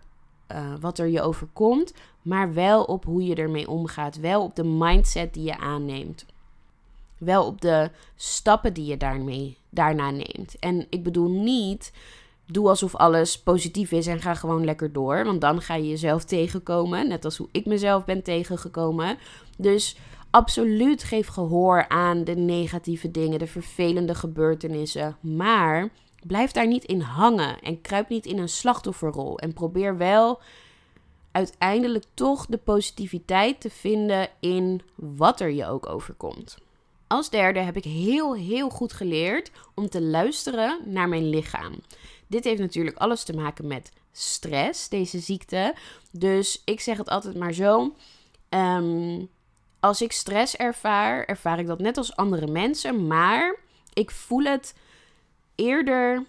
[0.51, 4.63] uh, wat er je overkomt, maar wel op hoe je ermee omgaat, wel op de
[4.63, 6.25] mindset die je aanneemt.
[7.17, 10.59] Wel op de stappen die je daarmee, daarna neemt.
[10.59, 11.91] En ik bedoel niet,
[12.45, 15.25] doe alsof alles positief is en ga gewoon lekker door.
[15.25, 17.07] Want dan ga je jezelf tegenkomen.
[17.07, 19.17] Net als hoe ik mezelf ben tegengekomen.
[19.57, 19.95] Dus
[20.37, 25.17] absoluut geef gehoor aan de negatieve dingen, de vervelende gebeurtenissen.
[25.21, 25.89] Maar
[26.25, 29.39] blijf daar niet in hangen en kruip niet in een slachtofferrol.
[29.39, 30.39] En probeer wel
[31.31, 36.57] uiteindelijk toch de positiviteit te vinden in wat er je ook overkomt.
[37.07, 41.73] Als derde heb ik heel, heel goed geleerd om te luisteren naar mijn lichaam.
[42.27, 45.75] Dit heeft natuurlijk alles te maken met stress, deze ziekte.
[46.11, 47.95] Dus ik zeg het altijd maar zo.
[48.49, 49.19] Ehm,
[49.79, 53.55] als ik stress ervaar, ervaar ik dat net als andere mensen, maar
[53.93, 54.75] ik voel het
[55.55, 56.25] eerder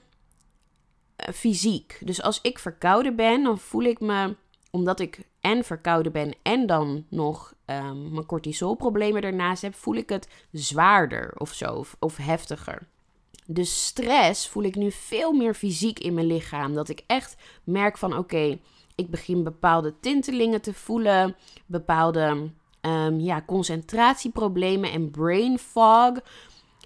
[1.17, 1.99] eh, fysiek.
[2.05, 4.37] Dus als ik verkouden ben, dan voel ik me,
[4.71, 10.09] omdat ik en verkouden ben en dan nog um, mijn cortisolproblemen ernaast heb, voel ik
[10.09, 12.87] het zwaarder of zo, of, of heftiger.
[13.47, 16.75] De stress voel ik nu veel meer fysiek in mijn lichaam.
[16.75, 18.59] Dat ik echt merk van oké,
[18.95, 26.13] ik begin bepaalde tintelingen te voelen, bepaalde um, ja, concentratieproblemen en brain fog.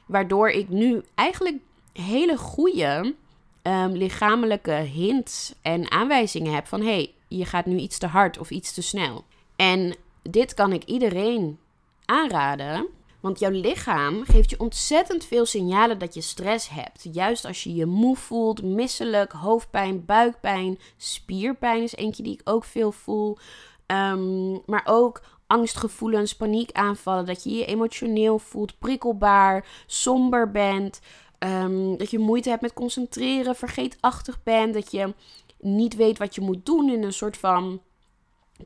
[0.06, 1.56] Waardoor ik nu eigenlijk
[1.92, 3.14] hele goede
[3.62, 8.50] um, lichamelijke hints en aanwijzingen heb van hey, je gaat nu iets te hard of
[8.50, 9.24] iets te snel.
[9.56, 11.58] En dit kan ik iedereen
[12.04, 12.86] aanraden.
[13.20, 17.08] Want jouw lichaam geeft je ontzettend veel signalen dat je stress hebt.
[17.12, 22.64] Juist als je je moe voelt, misselijk, hoofdpijn, buikpijn, spierpijn is eentje die ik ook
[22.64, 23.38] veel voel.
[23.86, 25.22] Um, maar ook
[25.52, 31.00] angstgevoelens, paniekaanvallen, dat je je emotioneel voelt, prikkelbaar, somber bent,
[31.38, 35.14] um, dat je moeite hebt met concentreren, vergeetachtig bent, dat je
[35.60, 37.80] niet weet wat je moet doen in een soort van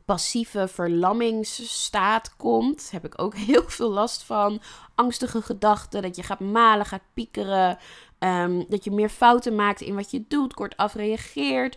[0.04, 2.90] passieve verlammingsstaat komt.
[2.90, 4.60] heb ik ook heel veel last van.
[4.94, 7.78] Angstige gedachten, dat je gaat malen, gaat piekeren,
[8.18, 11.76] um, dat je meer fouten maakt in wat je doet, kortaf reageert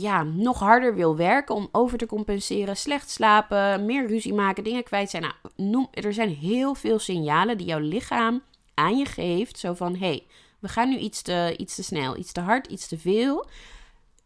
[0.00, 4.82] ja, nog harder wil werken om over te compenseren, slecht slapen, meer ruzie maken, dingen
[4.82, 5.34] kwijt zijn.
[5.56, 8.42] Nou, er zijn heel veel signalen die jouw lichaam
[8.74, 9.58] aan je geeft.
[9.58, 10.26] Zo van, hé, hey,
[10.58, 13.46] we gaan nu iets te, iets te snel, iets te hard, iets te veel.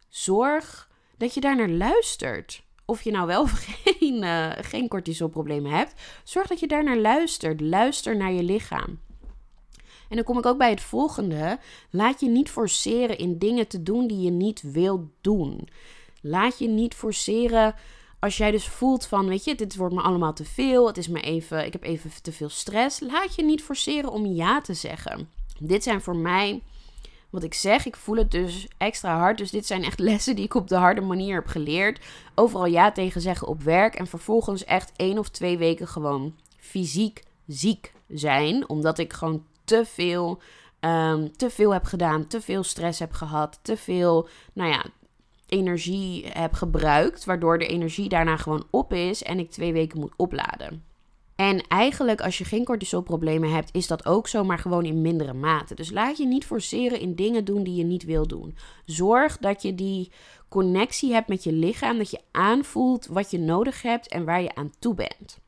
[0.09, 2.63] Zorg dat je daar naar luistert.
[2.85, 3.51] Of je nou wel of
[3.83, 5.93] geen, uh, geen cortisolproblemen hebt.
[6.23, 7.61] Zorg dat je daar naar luistert.
[7.61, 8.99] Luister naar je lichaam.
[10.09, 11.59] En dan kom ik ook bij het volgende.
[11.89, 15.69] Laat je niet forceren in dingen te doen die je niet wilt doen.
[16.21, 17.75] Laat je niet forceren
[18.19, 20.87] als jij dus voelt van, weet je, dit wordt me allemaal te veel.
[20.87, 22.99] Het is me even, ik heb even te veel stress.
[22.99, 25.29] Laat je niet forceren om ja te zeggen.
[25.59, 26.61] Dit zijn voor mij
[27.29, 27.85] wat ik zeg.
[27.85, 29.37] Ik voel het dus extra hard.
[29.37, 32.05] Dus dit zijn echt lessen die ik op de harde manier heb geleerd.
[32.35, 33.95] Overal ja tegen zeggen op werk.
[33.95, 38.69] En vervolgens echt één of twee weken gewoon fysiek ziek zijn.
[38.69, 40.41] Omdat ik gewoon te veel,
[40.79, 42.27] um, te veel heb gedaan.
[42.27, 43.59] Te veel stress heb gehad.
[43.61, 44.85] Te veel, nou ja,
[45.47, 47.25] energie heb gebruikt.
[47.25, 49.23] Waardoor de energie daarna gewoon op is.
[49.23, 50.83] En ik twee weken moet opladen.
[51.35, 55.33] En eigenlijk, als je geen cortisolproblemen hebt, is dat ook zo, maar gewoon in mindere
[55.33, 55.75] mate.
[55.75, 58.57] Dus laat je niet forceren in dingen doen die je niet wil doen.
[58.85, 60.11] Zorg dat je die
[60.49, 64.55] connectie hebt met je lichaam, dat je aanvoelt wat je nodig hebt en waar je
[64.55, 65.39] aan toe bent.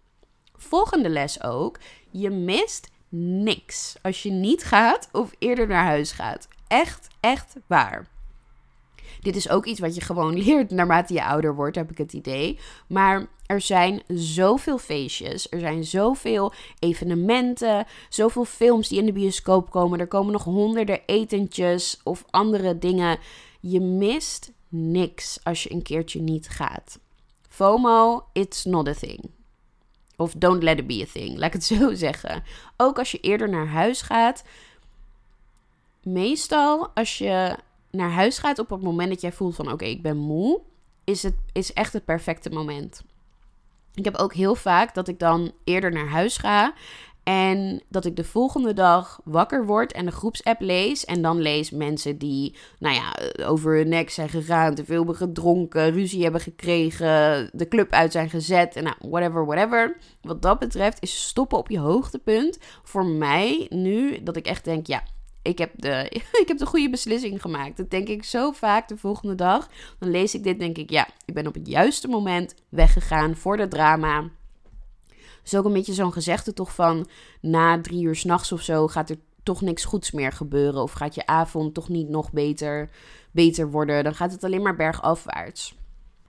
[0.56, 1.80] Volgende les ook:
[2.12, 6.48] je mist niks als je niet gaat of eerder naar huis gaat.
[6.68, 8.08] Echt, echt waar.
[9.22, 12.14] Dit is ook iets wat je gewoon leert naarmate je ouder wordt, heb ik het
[12.14, 12.60] idee.
[12.88, 19.70] Maar er zijn zoveel feestjes, er zijn zoveel evenementen, zoveel films die in de bioscoop
[19.70, 20.00] komen.
[20.00, 23.20] Er komen nog honderden etentjes of andere dingen.
[23.60, 27.00] Je mist niks als je een keertje niet gaat.
[27.48, 29.39] FOMO, it's not a thing.
[30.20, 32.44] Of don't let it be a thing, laat ik het zo zeggen.
[32.78, 34.44] Ook als je eerder naar huis gaat.
[36.04, 37.56] Meestal als je
[37.92, 40.62] naar huis gaat op het moment dat jij voelt van oké, ik ben moe,
[41.04, 43.04] is het is echt het perfecte moment.
[43.94, 46.74] Ik heb ook heel vaak dat ik dan eerder naar huis ga
[47.24, 51.06] en dat ik de volgende dag wakker word en de groepsapp lees.
[51.06, 55.16] En dan lees mensen die, nou ja, over hun nek zijn gegaan, te veel hebben
[55.16, 58.76] gedronken, ruzie hebben gekregen, de club uit zijn gezet.
[58.76, 59.98] En nou, whatever, whatever.
[60.22, 64.88] Wat dat betreft is stoppen op je hoogtepunt voor mij nu dat ik echt denk,
[64.88, 65.04] ja,
[65.42, 66.06] ik heb, de,
[66.42, 67.78] ik heb de goede beslissing gemaakt.
[67.78, 69.68] Dat denk ik zo vaak de volgende dag.
[70.00, 73.58] Dan lees ik dit, denk ik, ja, ik ben op het juiste moment weggegaan voor
[73.58, 74.30] de drama.
[75.44, 77.08] Is ook een beetje zo'n gezegde toch van,
[77.42, 80.82] na drie uur s'nachts of zo gaat er toch niks goeds meer gebeuren.
[80.82, 82.90] Of gaat je avond toch niet nog beter,
[83.32, 84.04] beter worden.
[84.04, 85.78] Dan gaat het alleen maar bergafwaarts.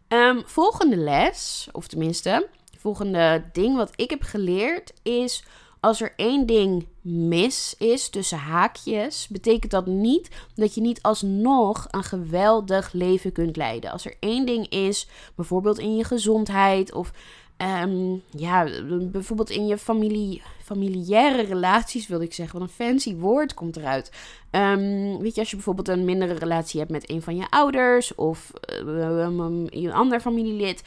[0.08, 5.44] Um, volgende les, of tenminste, volgende ding wat ik heb geleerd is
[5.80, 11.86] als er één ding mis is tussen haakjes, betekent dat niet dat je niet alsnog
[11.90, 13.90] een geweldig leven kunt leiden.
[13.90, 17.12] Als er één ding is, bijvoorbeeld in je gezondheid of
[17.60, 18.68] ehm, ja,
[19.02, 22.58] bijvoorbeeld in je familie, familiaire relaties, wil ik zeggen.
[22.58, 24.12] Wat een fancy woord komt eruit.
[24.50, 28.14] Um, weet je, als je bijvoorbeeld een mindere relatie hebt met een van je ouders
[28.14, 28.52] of
[28.84, 29.26] uh,
[29.70, 30.82] een ander familielid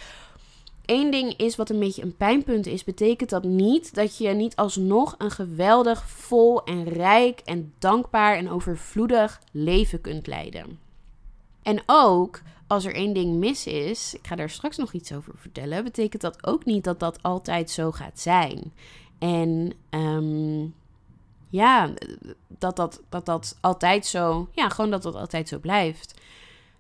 [0.85, 4.55] één ding is wat een beetje een pijnpunt is, betekent dat niet dat je niet
[4.55, 10.79] alsnog een geweldig, vol en rijk en dankbaar en overvloedig leven kunt leiden.
[11.61, 15.33] En ook als er één ding mis is, ik ga daar straks nog iets over
[15.35, 18.73] vertellen, betekent dat ook niet dat dat altijd zo gaat zijn.
[19.19, 20.73] En um,
[21.49, 21.93] ja,
[22.47, 26.21] dat dat, dat dat altijd zo, ja, gewoon dat dat altijd zo blijft.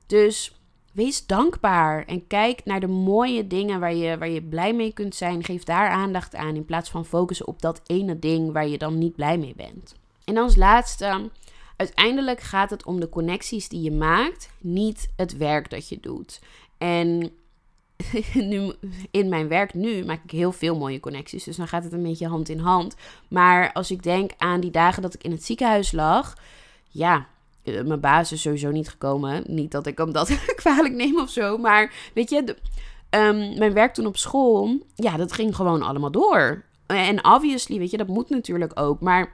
[0.07, 0.53] Dus
[0.93, 5.15] Wees dankbaar en kijk naar de mooie dingen waar je, waar je blij mee kunt
[5.15, 5.43] zijn.
[5.43, 8.97] Geef daar aandacht aan in plaats van focussen op dat ene ding waar je dan
[8.97, 9.95] niet blij mee bent.
[10.23, 11.29] En als laatste,
[11.83, 16.41] uiteindelijk gaat het om de connecties die je maakt, niet het werk dat je doet.
[16.77, 17.31] En
[18.33, 18.73] nu,
[19.11, 22.03] in mijn werk nu maak ik heel veel mooie connecties, dus dan gaat het een
[22.03, 22.95] beetje hand in hand.
[23.27, 26.37] Maar als ik denk aan die dagen dat ik in het ziekenhuis lag,
[26.89, 27.27] ja,
[27.63, 29.43] eh, mijn baas is sowieso niet gekomen.
[29.47, 31.57] Niet dat ik hem dat kwalijk neem of zo.
[31.57, 32.55] Maar weet je,
[33.09, 36.63] ehm, mijn werk toen op school, ja, dat ging gewoon allemaal door.
[36.85, 38.99] En obviously, weet je, dat moet natuurlijk ook.
[39.01, 39.33] Maar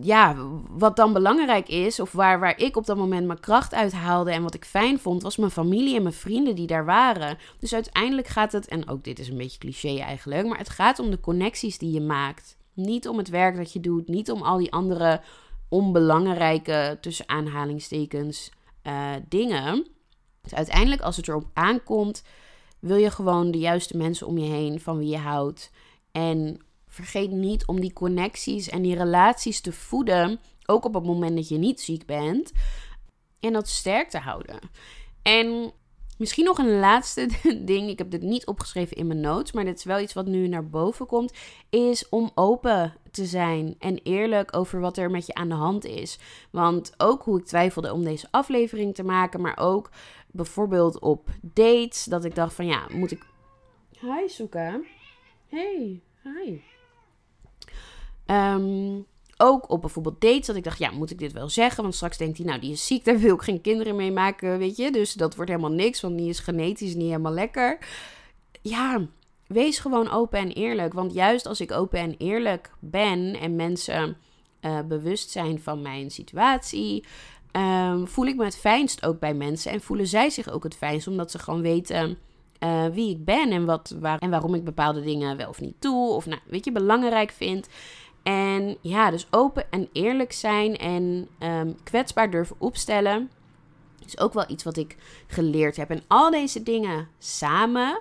[0.00, 0.36] ja,
[0.70, 4.30] wat dan belangrijk is, of waar, waar ik op dat moment mijn kracht uit haalde
[4.30, 7.38] en wat ik fijn vond, was mijn familie en mijn vrienden die daar waren.
[7.58, 10.98] Dus uiteindelijk gaat het, en ook dit is een beetje cliché eigenlijk, maar het gaat
[10.98, 12.56] om de connecties die je maakt.
[12.72, 15.20] Niet om het werk dat je doet, niet om al die andere
[15.68, 18.50] onbelangrijke, tussen aanhalingstekens,
[18.82, 19.86] uh, dingen.
[20.42, 22.22] Dus uiteindelijk, als het erop aankomt,
[22.78, 25.70] wil je gewoon de juiste mensen om je heen van wie je houdt.
[26.12, 26.65] En
[26.96, 31.48] vergeet niet om die connecties en die relaties te voeden, ook op het moment dat
[31.48, 32.52] je niet ziek bent.
[33.40, 34.58] En dat sterk te houden.
[35.22, 35.72] En
[36.18, 37.28] Misschien nog een laatste
[37.64, 37.88] ding.
[37.88, 40.48] Ik heb dit niet opgeschreven in mijn notes, maar dit is wel iets wat nu
[40.48, 41.32] naar boven komt.
[41.70, 45.84] Is om open te zijn en eerlijk over wat er met je aan de hand
[45.84, 46.18] is.
[46.50, 49.90] Want ook hoe ik twijfelde om deze aflevering te maken, maar ook
[50.30, 52.04] bijvoorbeeld op dates.
[52.04, 53.26] Dat ik dacht van ja, moet ik.
[54.00, 54.86] Hi, zoeken.
[55.48, 56.60] Hey, hi.
[58.26, 59.06] Um,
[59.36, 61.82] ook op bijvoorbeeld dates dat ik dacht, ja, moet ik dit wel zeggen?
[61.82, 64.58] Want straks denkt hij, nou, die is ziek, daar wil ik geen kinderen mee maken,
[64.58, 64.90] weet je.
[64.90, 67.78] Dus dat wordt helemaal niks, want die is genetisch niet helemaal lekker.
[68.62, 69.00] Ja,
[69.46, 70.92] wees gewoon open en eerlijk.
[70.92, 74.16] Want juist als ik open en eerlijk ben en mensen
[74.60, 77.04] uh, bewust zijn van mijn situatie,
[77.52, 79.72] um, voel ik me het fijnst ook bij mensen.
[79.72, 82.18] En voelen zij zich ook het fijnst, omdat ze gewoon weten
[82.60, 85.76] uh, wie ik ben en, wat, waar, en waarom ik bepaalde dingen wel of niet
[85.78, 86.08] doe.
[86.08, 87.68] Of nou, weet je, belangrijk vind.
[88.26, 93.30] En ja, dus open en eerlijk zijn en um, kwetsbaar durven opstellen.
[94.06, 94.96] Is ook wel iets wat ik
[95.26, 95.90] geleerd heb.
[95.90, 98.00] En al deze dingen samen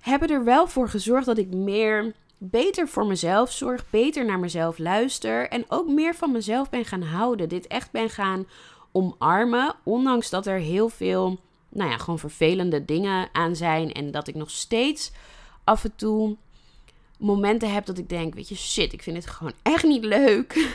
[0.00, 4.78] hebben er wel voor gezorgd dat ik meer beter voor mezelf zorg, beter naar mezelf
[4.78, 7.48] luister en ook meer van mezelf ben gaan houden.
[7.48, 8.46] Dit echt ben gaan
[8.92, 14.28] omarmen, ondanks dat er heel veel, nou ja, gewoon vervelende dingen aan zijn en dat
[14.28, 15.12] ik nog steeds
[15.64, 16.36] af en toe
[17.16, 20.74] momenten heb dat ik denk, weet je, shit, ik vind het gewoon echt niet leuk.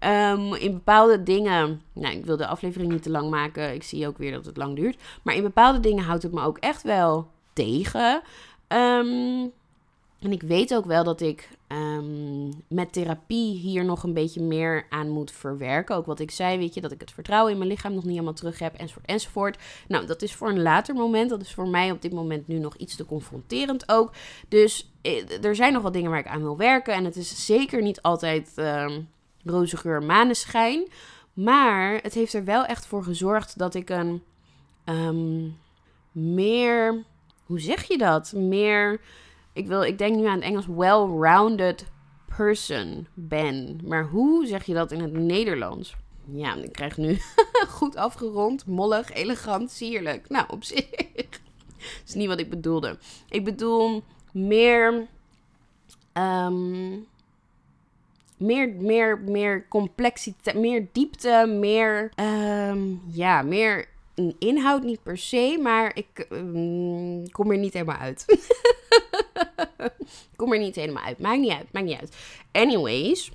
[0.00, 3.74] um, in bepaalde dingen, nou, ik wil de aflevering niet te lang maken.
[3.74, 5.02] Ik zie ook weer dat het lang duurt.
[5.22, 8.22] Maar in bepaalde dingen houdt het me ook echt wel tegen.
[8.68, 9.52] Um,
[10.20, 14.86] en ik weet ook wel dat ik um, met therapie hier nog een beetje meer
[14.88, 15.96] aan moet verwerken.
[15.96, 18.12] Ook wat ik zei, weet je, dat ik het vertrouwen in mijn lichaam nog niet
[18.12, 19.58] helemaal terug heb, enzovoort, enzovoort.
[19.88, 21.30] Nou, dat is voor een later moment.
[21.30, 24.12] Dat is voor mij op dit moment nu nog iets te confronterend ook.
[24.48, 26.94] Dus eh, er zijn nog wat dingen waar ik aan wil werken.
[26.94, 29.08] En het is zeker niet altijd um,
[29.44, 30.88] roze geur maneschijn.
[31.32, 34.22] Maar het heeft er wel echt voor gezorgd dat ik een
[34.84, 35.58] um,
[36.12, 37.04] meer...
[37.44, 38.32] Hoe zeg je dat?
[38.32, 39.00] Meer
[39.56, 41.86] ik, wil, ik denk nu aan het Engels well-rounded
[42.36, 43.80] person ben.
[43.84, 45.96] Maar hoe zeg je dat in het Nederlands?
[46.24, 47.18] Ja, ik krijg nu
[47.78, 50.28] goed afgerond, mollig, elegant, sierlijk.
[50.28, 50.90] Nou, op zich.
[50.90, 51.40] dat
[52.06, 52.98] is niet wat ik bedoelde.
[53.28, 54.02] Ik bedoel
[54.32, 55.06] meer.
[56.12, 57.06] Um,
[58.36, 62.12] meer, meer, meer complexiteit, meer diepte, meer.
[62.70, 67.96] Um, ja, meer een inhoud niet per se, maar ik um, kom er niet helemaal
[67.96, 68.24] uit.
[70.36, 71.18] kom er niet helemaal uit.
[71.18, 72.16] Maakt niet uit, maakt niet uit.
[72.52, 73.30] Anyways,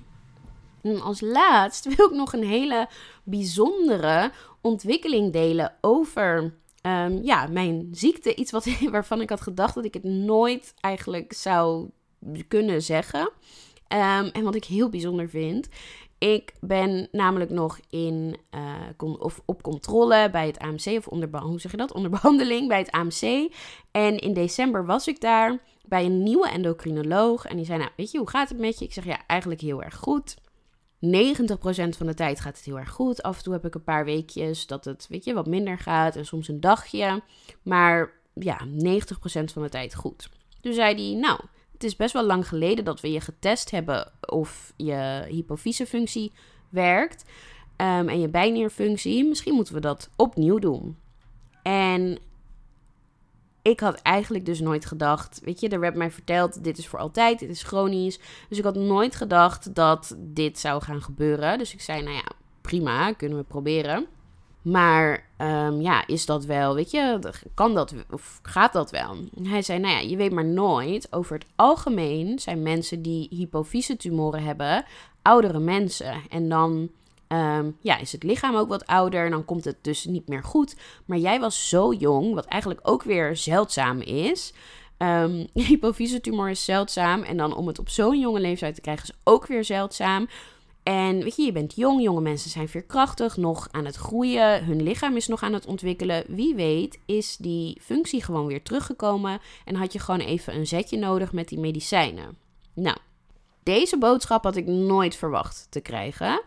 [1.02, 2.88] als laatst wil ik nog een hele
[3.22, 4.30] bijzondere
[4.60, 8.34] ontwikkeling delen over um, ja, mijn ziekte.
[8.34, 11.90] Iets wat, waarvan ik had gedacht dat ik het nooit eigenlijk zou
[12.48, 13.30] kunnen zeggen.
[13.92, 15.68] Um, en wat ik heel bijzonder vind.
[16.18, 21.60] Ik ben namelijk nog in, uh, of op controle bij het AMC, of onder, hoe
[21.60, 21.92] zeg je dat?
[21.92, 23.52] Onder behandeling bij het AMC.
[23.90, 27.44] En in december was ik daar bij een nieuwe endocrinoloog.
[27.44, 28.84] En die zei, nou, weet je, hoe gaat het met je?
[28.84, 30.36] Ik zeg, ja, eigenlijk heel erg goed.
[30.36, 30.38] 90%
[31.96, 33.22] van de tijd gaat het heel erg goed.
[33.22, 36.16] Af en toe heb ik een paar weekjes dat het, weet je, wat minder gaat.
[36.16, 37.22] En soms een dagje.
[37.62, 38.68] Maar ja, 90%
[39.52, 40.28] van de tijd goed.
[40.60, 41.40] Toen zei hij, nou,
[41.82, 46.32] het is best wel lang geleden dat we je getest hebben of je hypofysefunctie
[46.68, 47.24] werkt.
[47.76, 49.24] Um, en je bijnierfunctie.
[49.24, 50.96] Misschien moeten we dat opnieuw doen.
[51.62, 52.18] En
[53.62, 56.98] ik had eigenlijk dus nooit gedacht, weet je, er werd mij verteld, dit is voor
[56.98, 58.18] altijd, dit is chronisch.
[58.48, 61.58] Dus ik had nooit gedacht dat dit zou gaan gebeuren.
[61.58, 62.28] Dus ik zei, nou ja,
[62.60, 64.06] prima, kunnen we proberen.
[64.62, 67.18] Maar um, ja, is dat wel, weet je,
[67.54, 69.16] kan dat of gaat dat wel?
[69.42, 71.06] Hij zei, nou ja, je weet maar nooit.
[71.10, 74.84] Over het algemeen zijn mensen die hypofyse tumoren hebben,
[75.22, 76.14] oudere mensen.
[76.28, 76.90] En dan
[77.28, 79.30] um, ja, is het lichaam ook wat ouder.
[79.30, 80.76] Dan komt het dus niet meer goed.
[81.04, 84.52] Maar jij was zo jong, wat eigenlijk ook weer zeldzaam is.
[84.98, 87.22] Um, hypofyse tumor is zeldzaam.
[87.22, 90.28] En dan om het op zo'n jonge leeftijd te krijgen is ook weer zeldzaam.
[90.82, 94.82] En weet je, je bent jong, jonge mensen zijn veerkrachtig, nog aan het groeien, hun
[94.82, 96.24] lichaam is nog aan het ontwikkelen.
[96.28, 100.98] Wie weet is die functie gewoon weer teruggekomen en had je gewoon even een zetje
[100.98, 102.36] nodig met die medicijnen.
[102.74, 102.96] Nou,
[103.62, 106.42] deze boodschap had ik nooit verwacht te krijgen.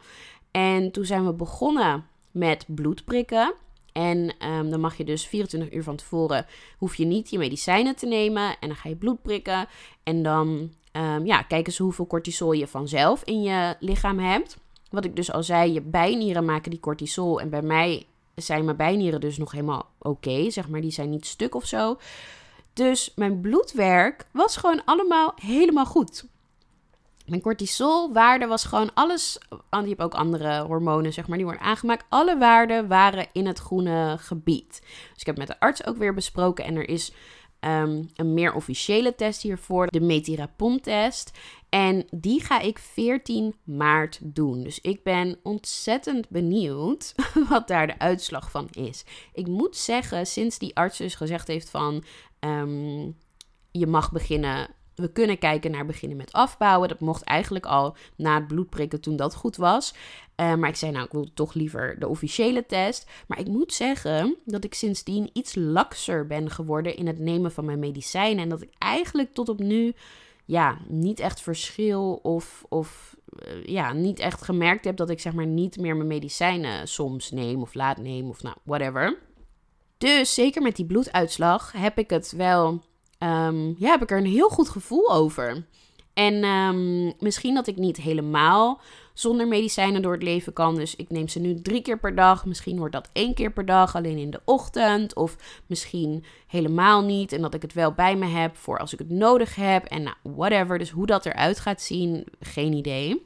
[0.51, 3.53] En toen zijn we begonnen met bloedprikken.
[3.91, 6.45] En um, dan mag je dus 24 uur van tevoren
[6.77, 8.59] hoef je niet je medicijnen te nemen.
[8.59, 9.67] En dan ga je bloed prikken.
[10.03, 14.58] En dan um, ja, kijken ze hoeveel cortisol je vanzelf in je lichaam hebt.
[14.89, 17.41] Wat ik dus al zei, je bijnieren maken die cortisol.
[17.41, 20.50] En bij mij zijn mijn bijnieren dus nog helemaal oké.
[20.50, 21.98] zeg maar, die zijn niet stuk of zo.
[22.74, 26.26] Dus mijn bloedwerk was gewoon allemaal helemaal goed.
[27.26, 29.38] Mijn cortisolwaarde was gewoon alles.
[29.70, 32.06] Je hebt ook andere hormonen, zeg maar, die worden aangemaakt.
[32.10, 34.82] Alle waarden waren in het groene gebied.
[35.12, 36.66] Dus ik heb met de arts ook weer besproken.
[36.66, 37.14] En er is
[37.66, 41.32] um, een meer officiële test hiervoor, de Metirapon-test.
[41.70, 44.63] En die ga ik 14 maart doen.
[44.63, 47.13] Dus ik ben ontzettend benieuwd
[47.49, 49.03] wat daar de uitslag van is.
[49.34, 52.03] Ik moet zeggen, sinds die arts dus gezegd heeft van
[52.39, 53.18] um,
[53.72, 56.89] je mag beginnen we kunnen kijken naar beginnen met afbouwen.
[56.89, 59.93] Dat mocht eigenlijk al na het bloedprikken toen dat goed was.
[60.41, 63.09] Uh, maar ik zei nou, ik wil toch liever de officiële test.
[63.27, 67.65] Maar ik moet zeggen dat ik sindsdien iets lakser ben geworden in het nemen van
[67.65, 68.43] mijn medicijnen.
[68.43, 69.93] En dat ik eigenlijk tot op nu
[70.45, 73.15] ja, niet echt verschil of, of
[73.47, 77.31] uh, ja, niet echt gemerkt heb dat ik zeg maar niet meer mijn medicijnen soms
[77.31, 79.17] neem of laat neem of nou, whatever.
[79.97, 82.67] Dus zeker met die bloeduitslag heb ik het wel
[83.19, 85.65] um, ja, heb ik er een heel goed gevoel over.
[86.16, 88.82] En um, misschien dat ik niet helemaal
[89.13, 90.76] zonder medicijnen door het leven kan.
[90.76, 92.45] Dus ik neem ze nu drie keer per dag.
[92.45, 95.16] Misschien wordt dat één keer per dag, alleen in de ochtend.
[95.16, 95.36] Of
[95.66, 97.32] misschien helemaal niet.
[97.32, 99.86] En dat ik het wel bij me heb voor als ik het nodig heb.
[99.86, 100.78] En nou, whatever.
[100.78, 103.26] Dus hoe dat eruit gaat zien, geen idee.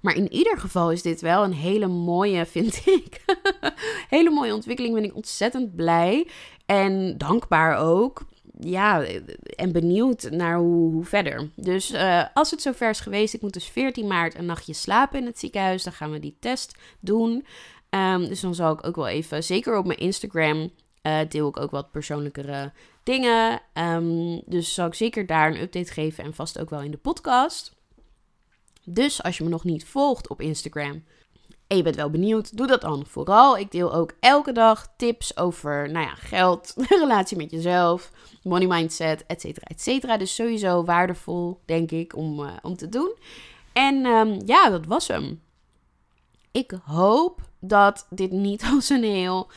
[0.00, 3.24] Maar in ieder geval is dit wel een hele mooie, vind ik.
[4.08, 4.94] hele mooie ontwikkeling.
[4.94, 6.28] Ben ik ontzettend blij.
[6.66, 8.22] En dankbaar ook
[8.60, 9.04] ja,
[9.56, 11.50] en benieuwd naar hoe, hoe verder.
[11.56, 15.18] Dus uh, als het zover is geweest, ik moet dus 14 maart een nachtje slapen
[15.18, 15.82] in het ziekenhuis.
[15.82, 17.46] Dan gaan we die test doen.
[17.90, 20.70] Um, dus dan zal ik ook wel even, zeker op mijn Instagram,
[21.02, 23.60] uh, deel ik ook wat persoonlijkere dingen.
[23.74, 26.96] Um, dus zal ik zeker daar een update geven en vast ook wel in de
[26.96, 27.74] podcast.
[28.84, 31.04] Dus als je me nog niet volgt op Instagram,
[31.66, 33.58] en je bent wel benieuwd, doe dat dan vooral.
[33.58, 38.10] Ik deel ook elke dag tips over nou ja, geld, relatie met jezelf,
[38.42, 40.16] money mindset, et cetera, et cetera.
[40.16, 43.14] Dus sowieso waardevol, denk ik, om, uh, om te doen.
[43.72, 45.42] En um, ja, dat was hem.
[46.50, 49.50] Ik hoop dat dit niet als een heel,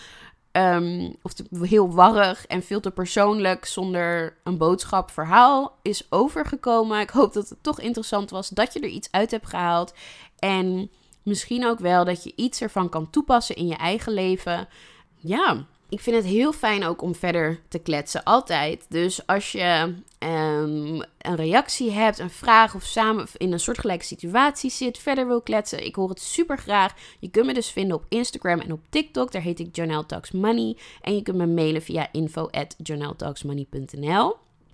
[0.52, 7.00] um, of heel warrig en veel te persoonlijk zonder een boodschap verhaal is overgekomen.
[7.00, 9.94] Ik hoop dat het toch interessant was, dat je er iets uit hebt gehaald.
[10.40, 10.90] En
[11.28, 14.68] misschien ook wel dat je iets ervan kan toepassen in je eigen leven.
[15.16, 18.86] Ja, ik vind het heel fijn ook om verder te kletsen, altijd.
[18.90, 24.70] Dus als je um, een reactie hebt, een vraag of samen in een soortgelijke situatie
[24.70, 26.94] zit, verder wil kletsen, ik hoor het super graag.
[27.20, 30.32] Je kunt me dus vinden op Instagram en op TikTok, daar heet ik Janelle Talks
[30.32, 30.78] Money.
[31.02, 32.76] En je kunt me mailen via info at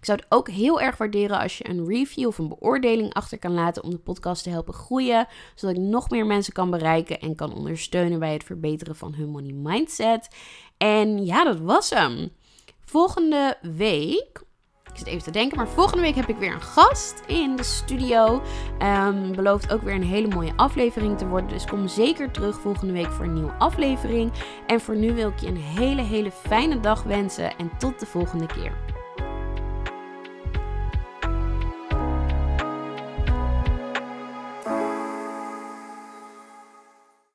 [0.03, 3.39] ik zou het ook heel erg waarderen als je een review of een beoordeling achter
[3.39, 7.19] kan laten om de podcast te helpen groeien, zodat ik nog meer mensen kan bereiken
[7.19, 10.27] en kan ondersteunen bij het verbeteren van hun money mindset.
[10.77, 12.31] En ja, dat was hem.
[12.85, 14.43] Volgende week
[14.91, 17.63] ik zit even te denken, maar volgende week heb ik weer een gast in de
[17.63, 18.41] studio.
[18.81, 21.49] Um, belooft ook weer een hele mooie aflevering te worden.
[21.49, 24.31] Dus kom zeker terug volgende week voor een nieuwe aflevering.
[24.67, 28.05] En voor nu wil ik je een hele, hele fijne dag wensen en tot de
[28.05, 28.92] volgende keer.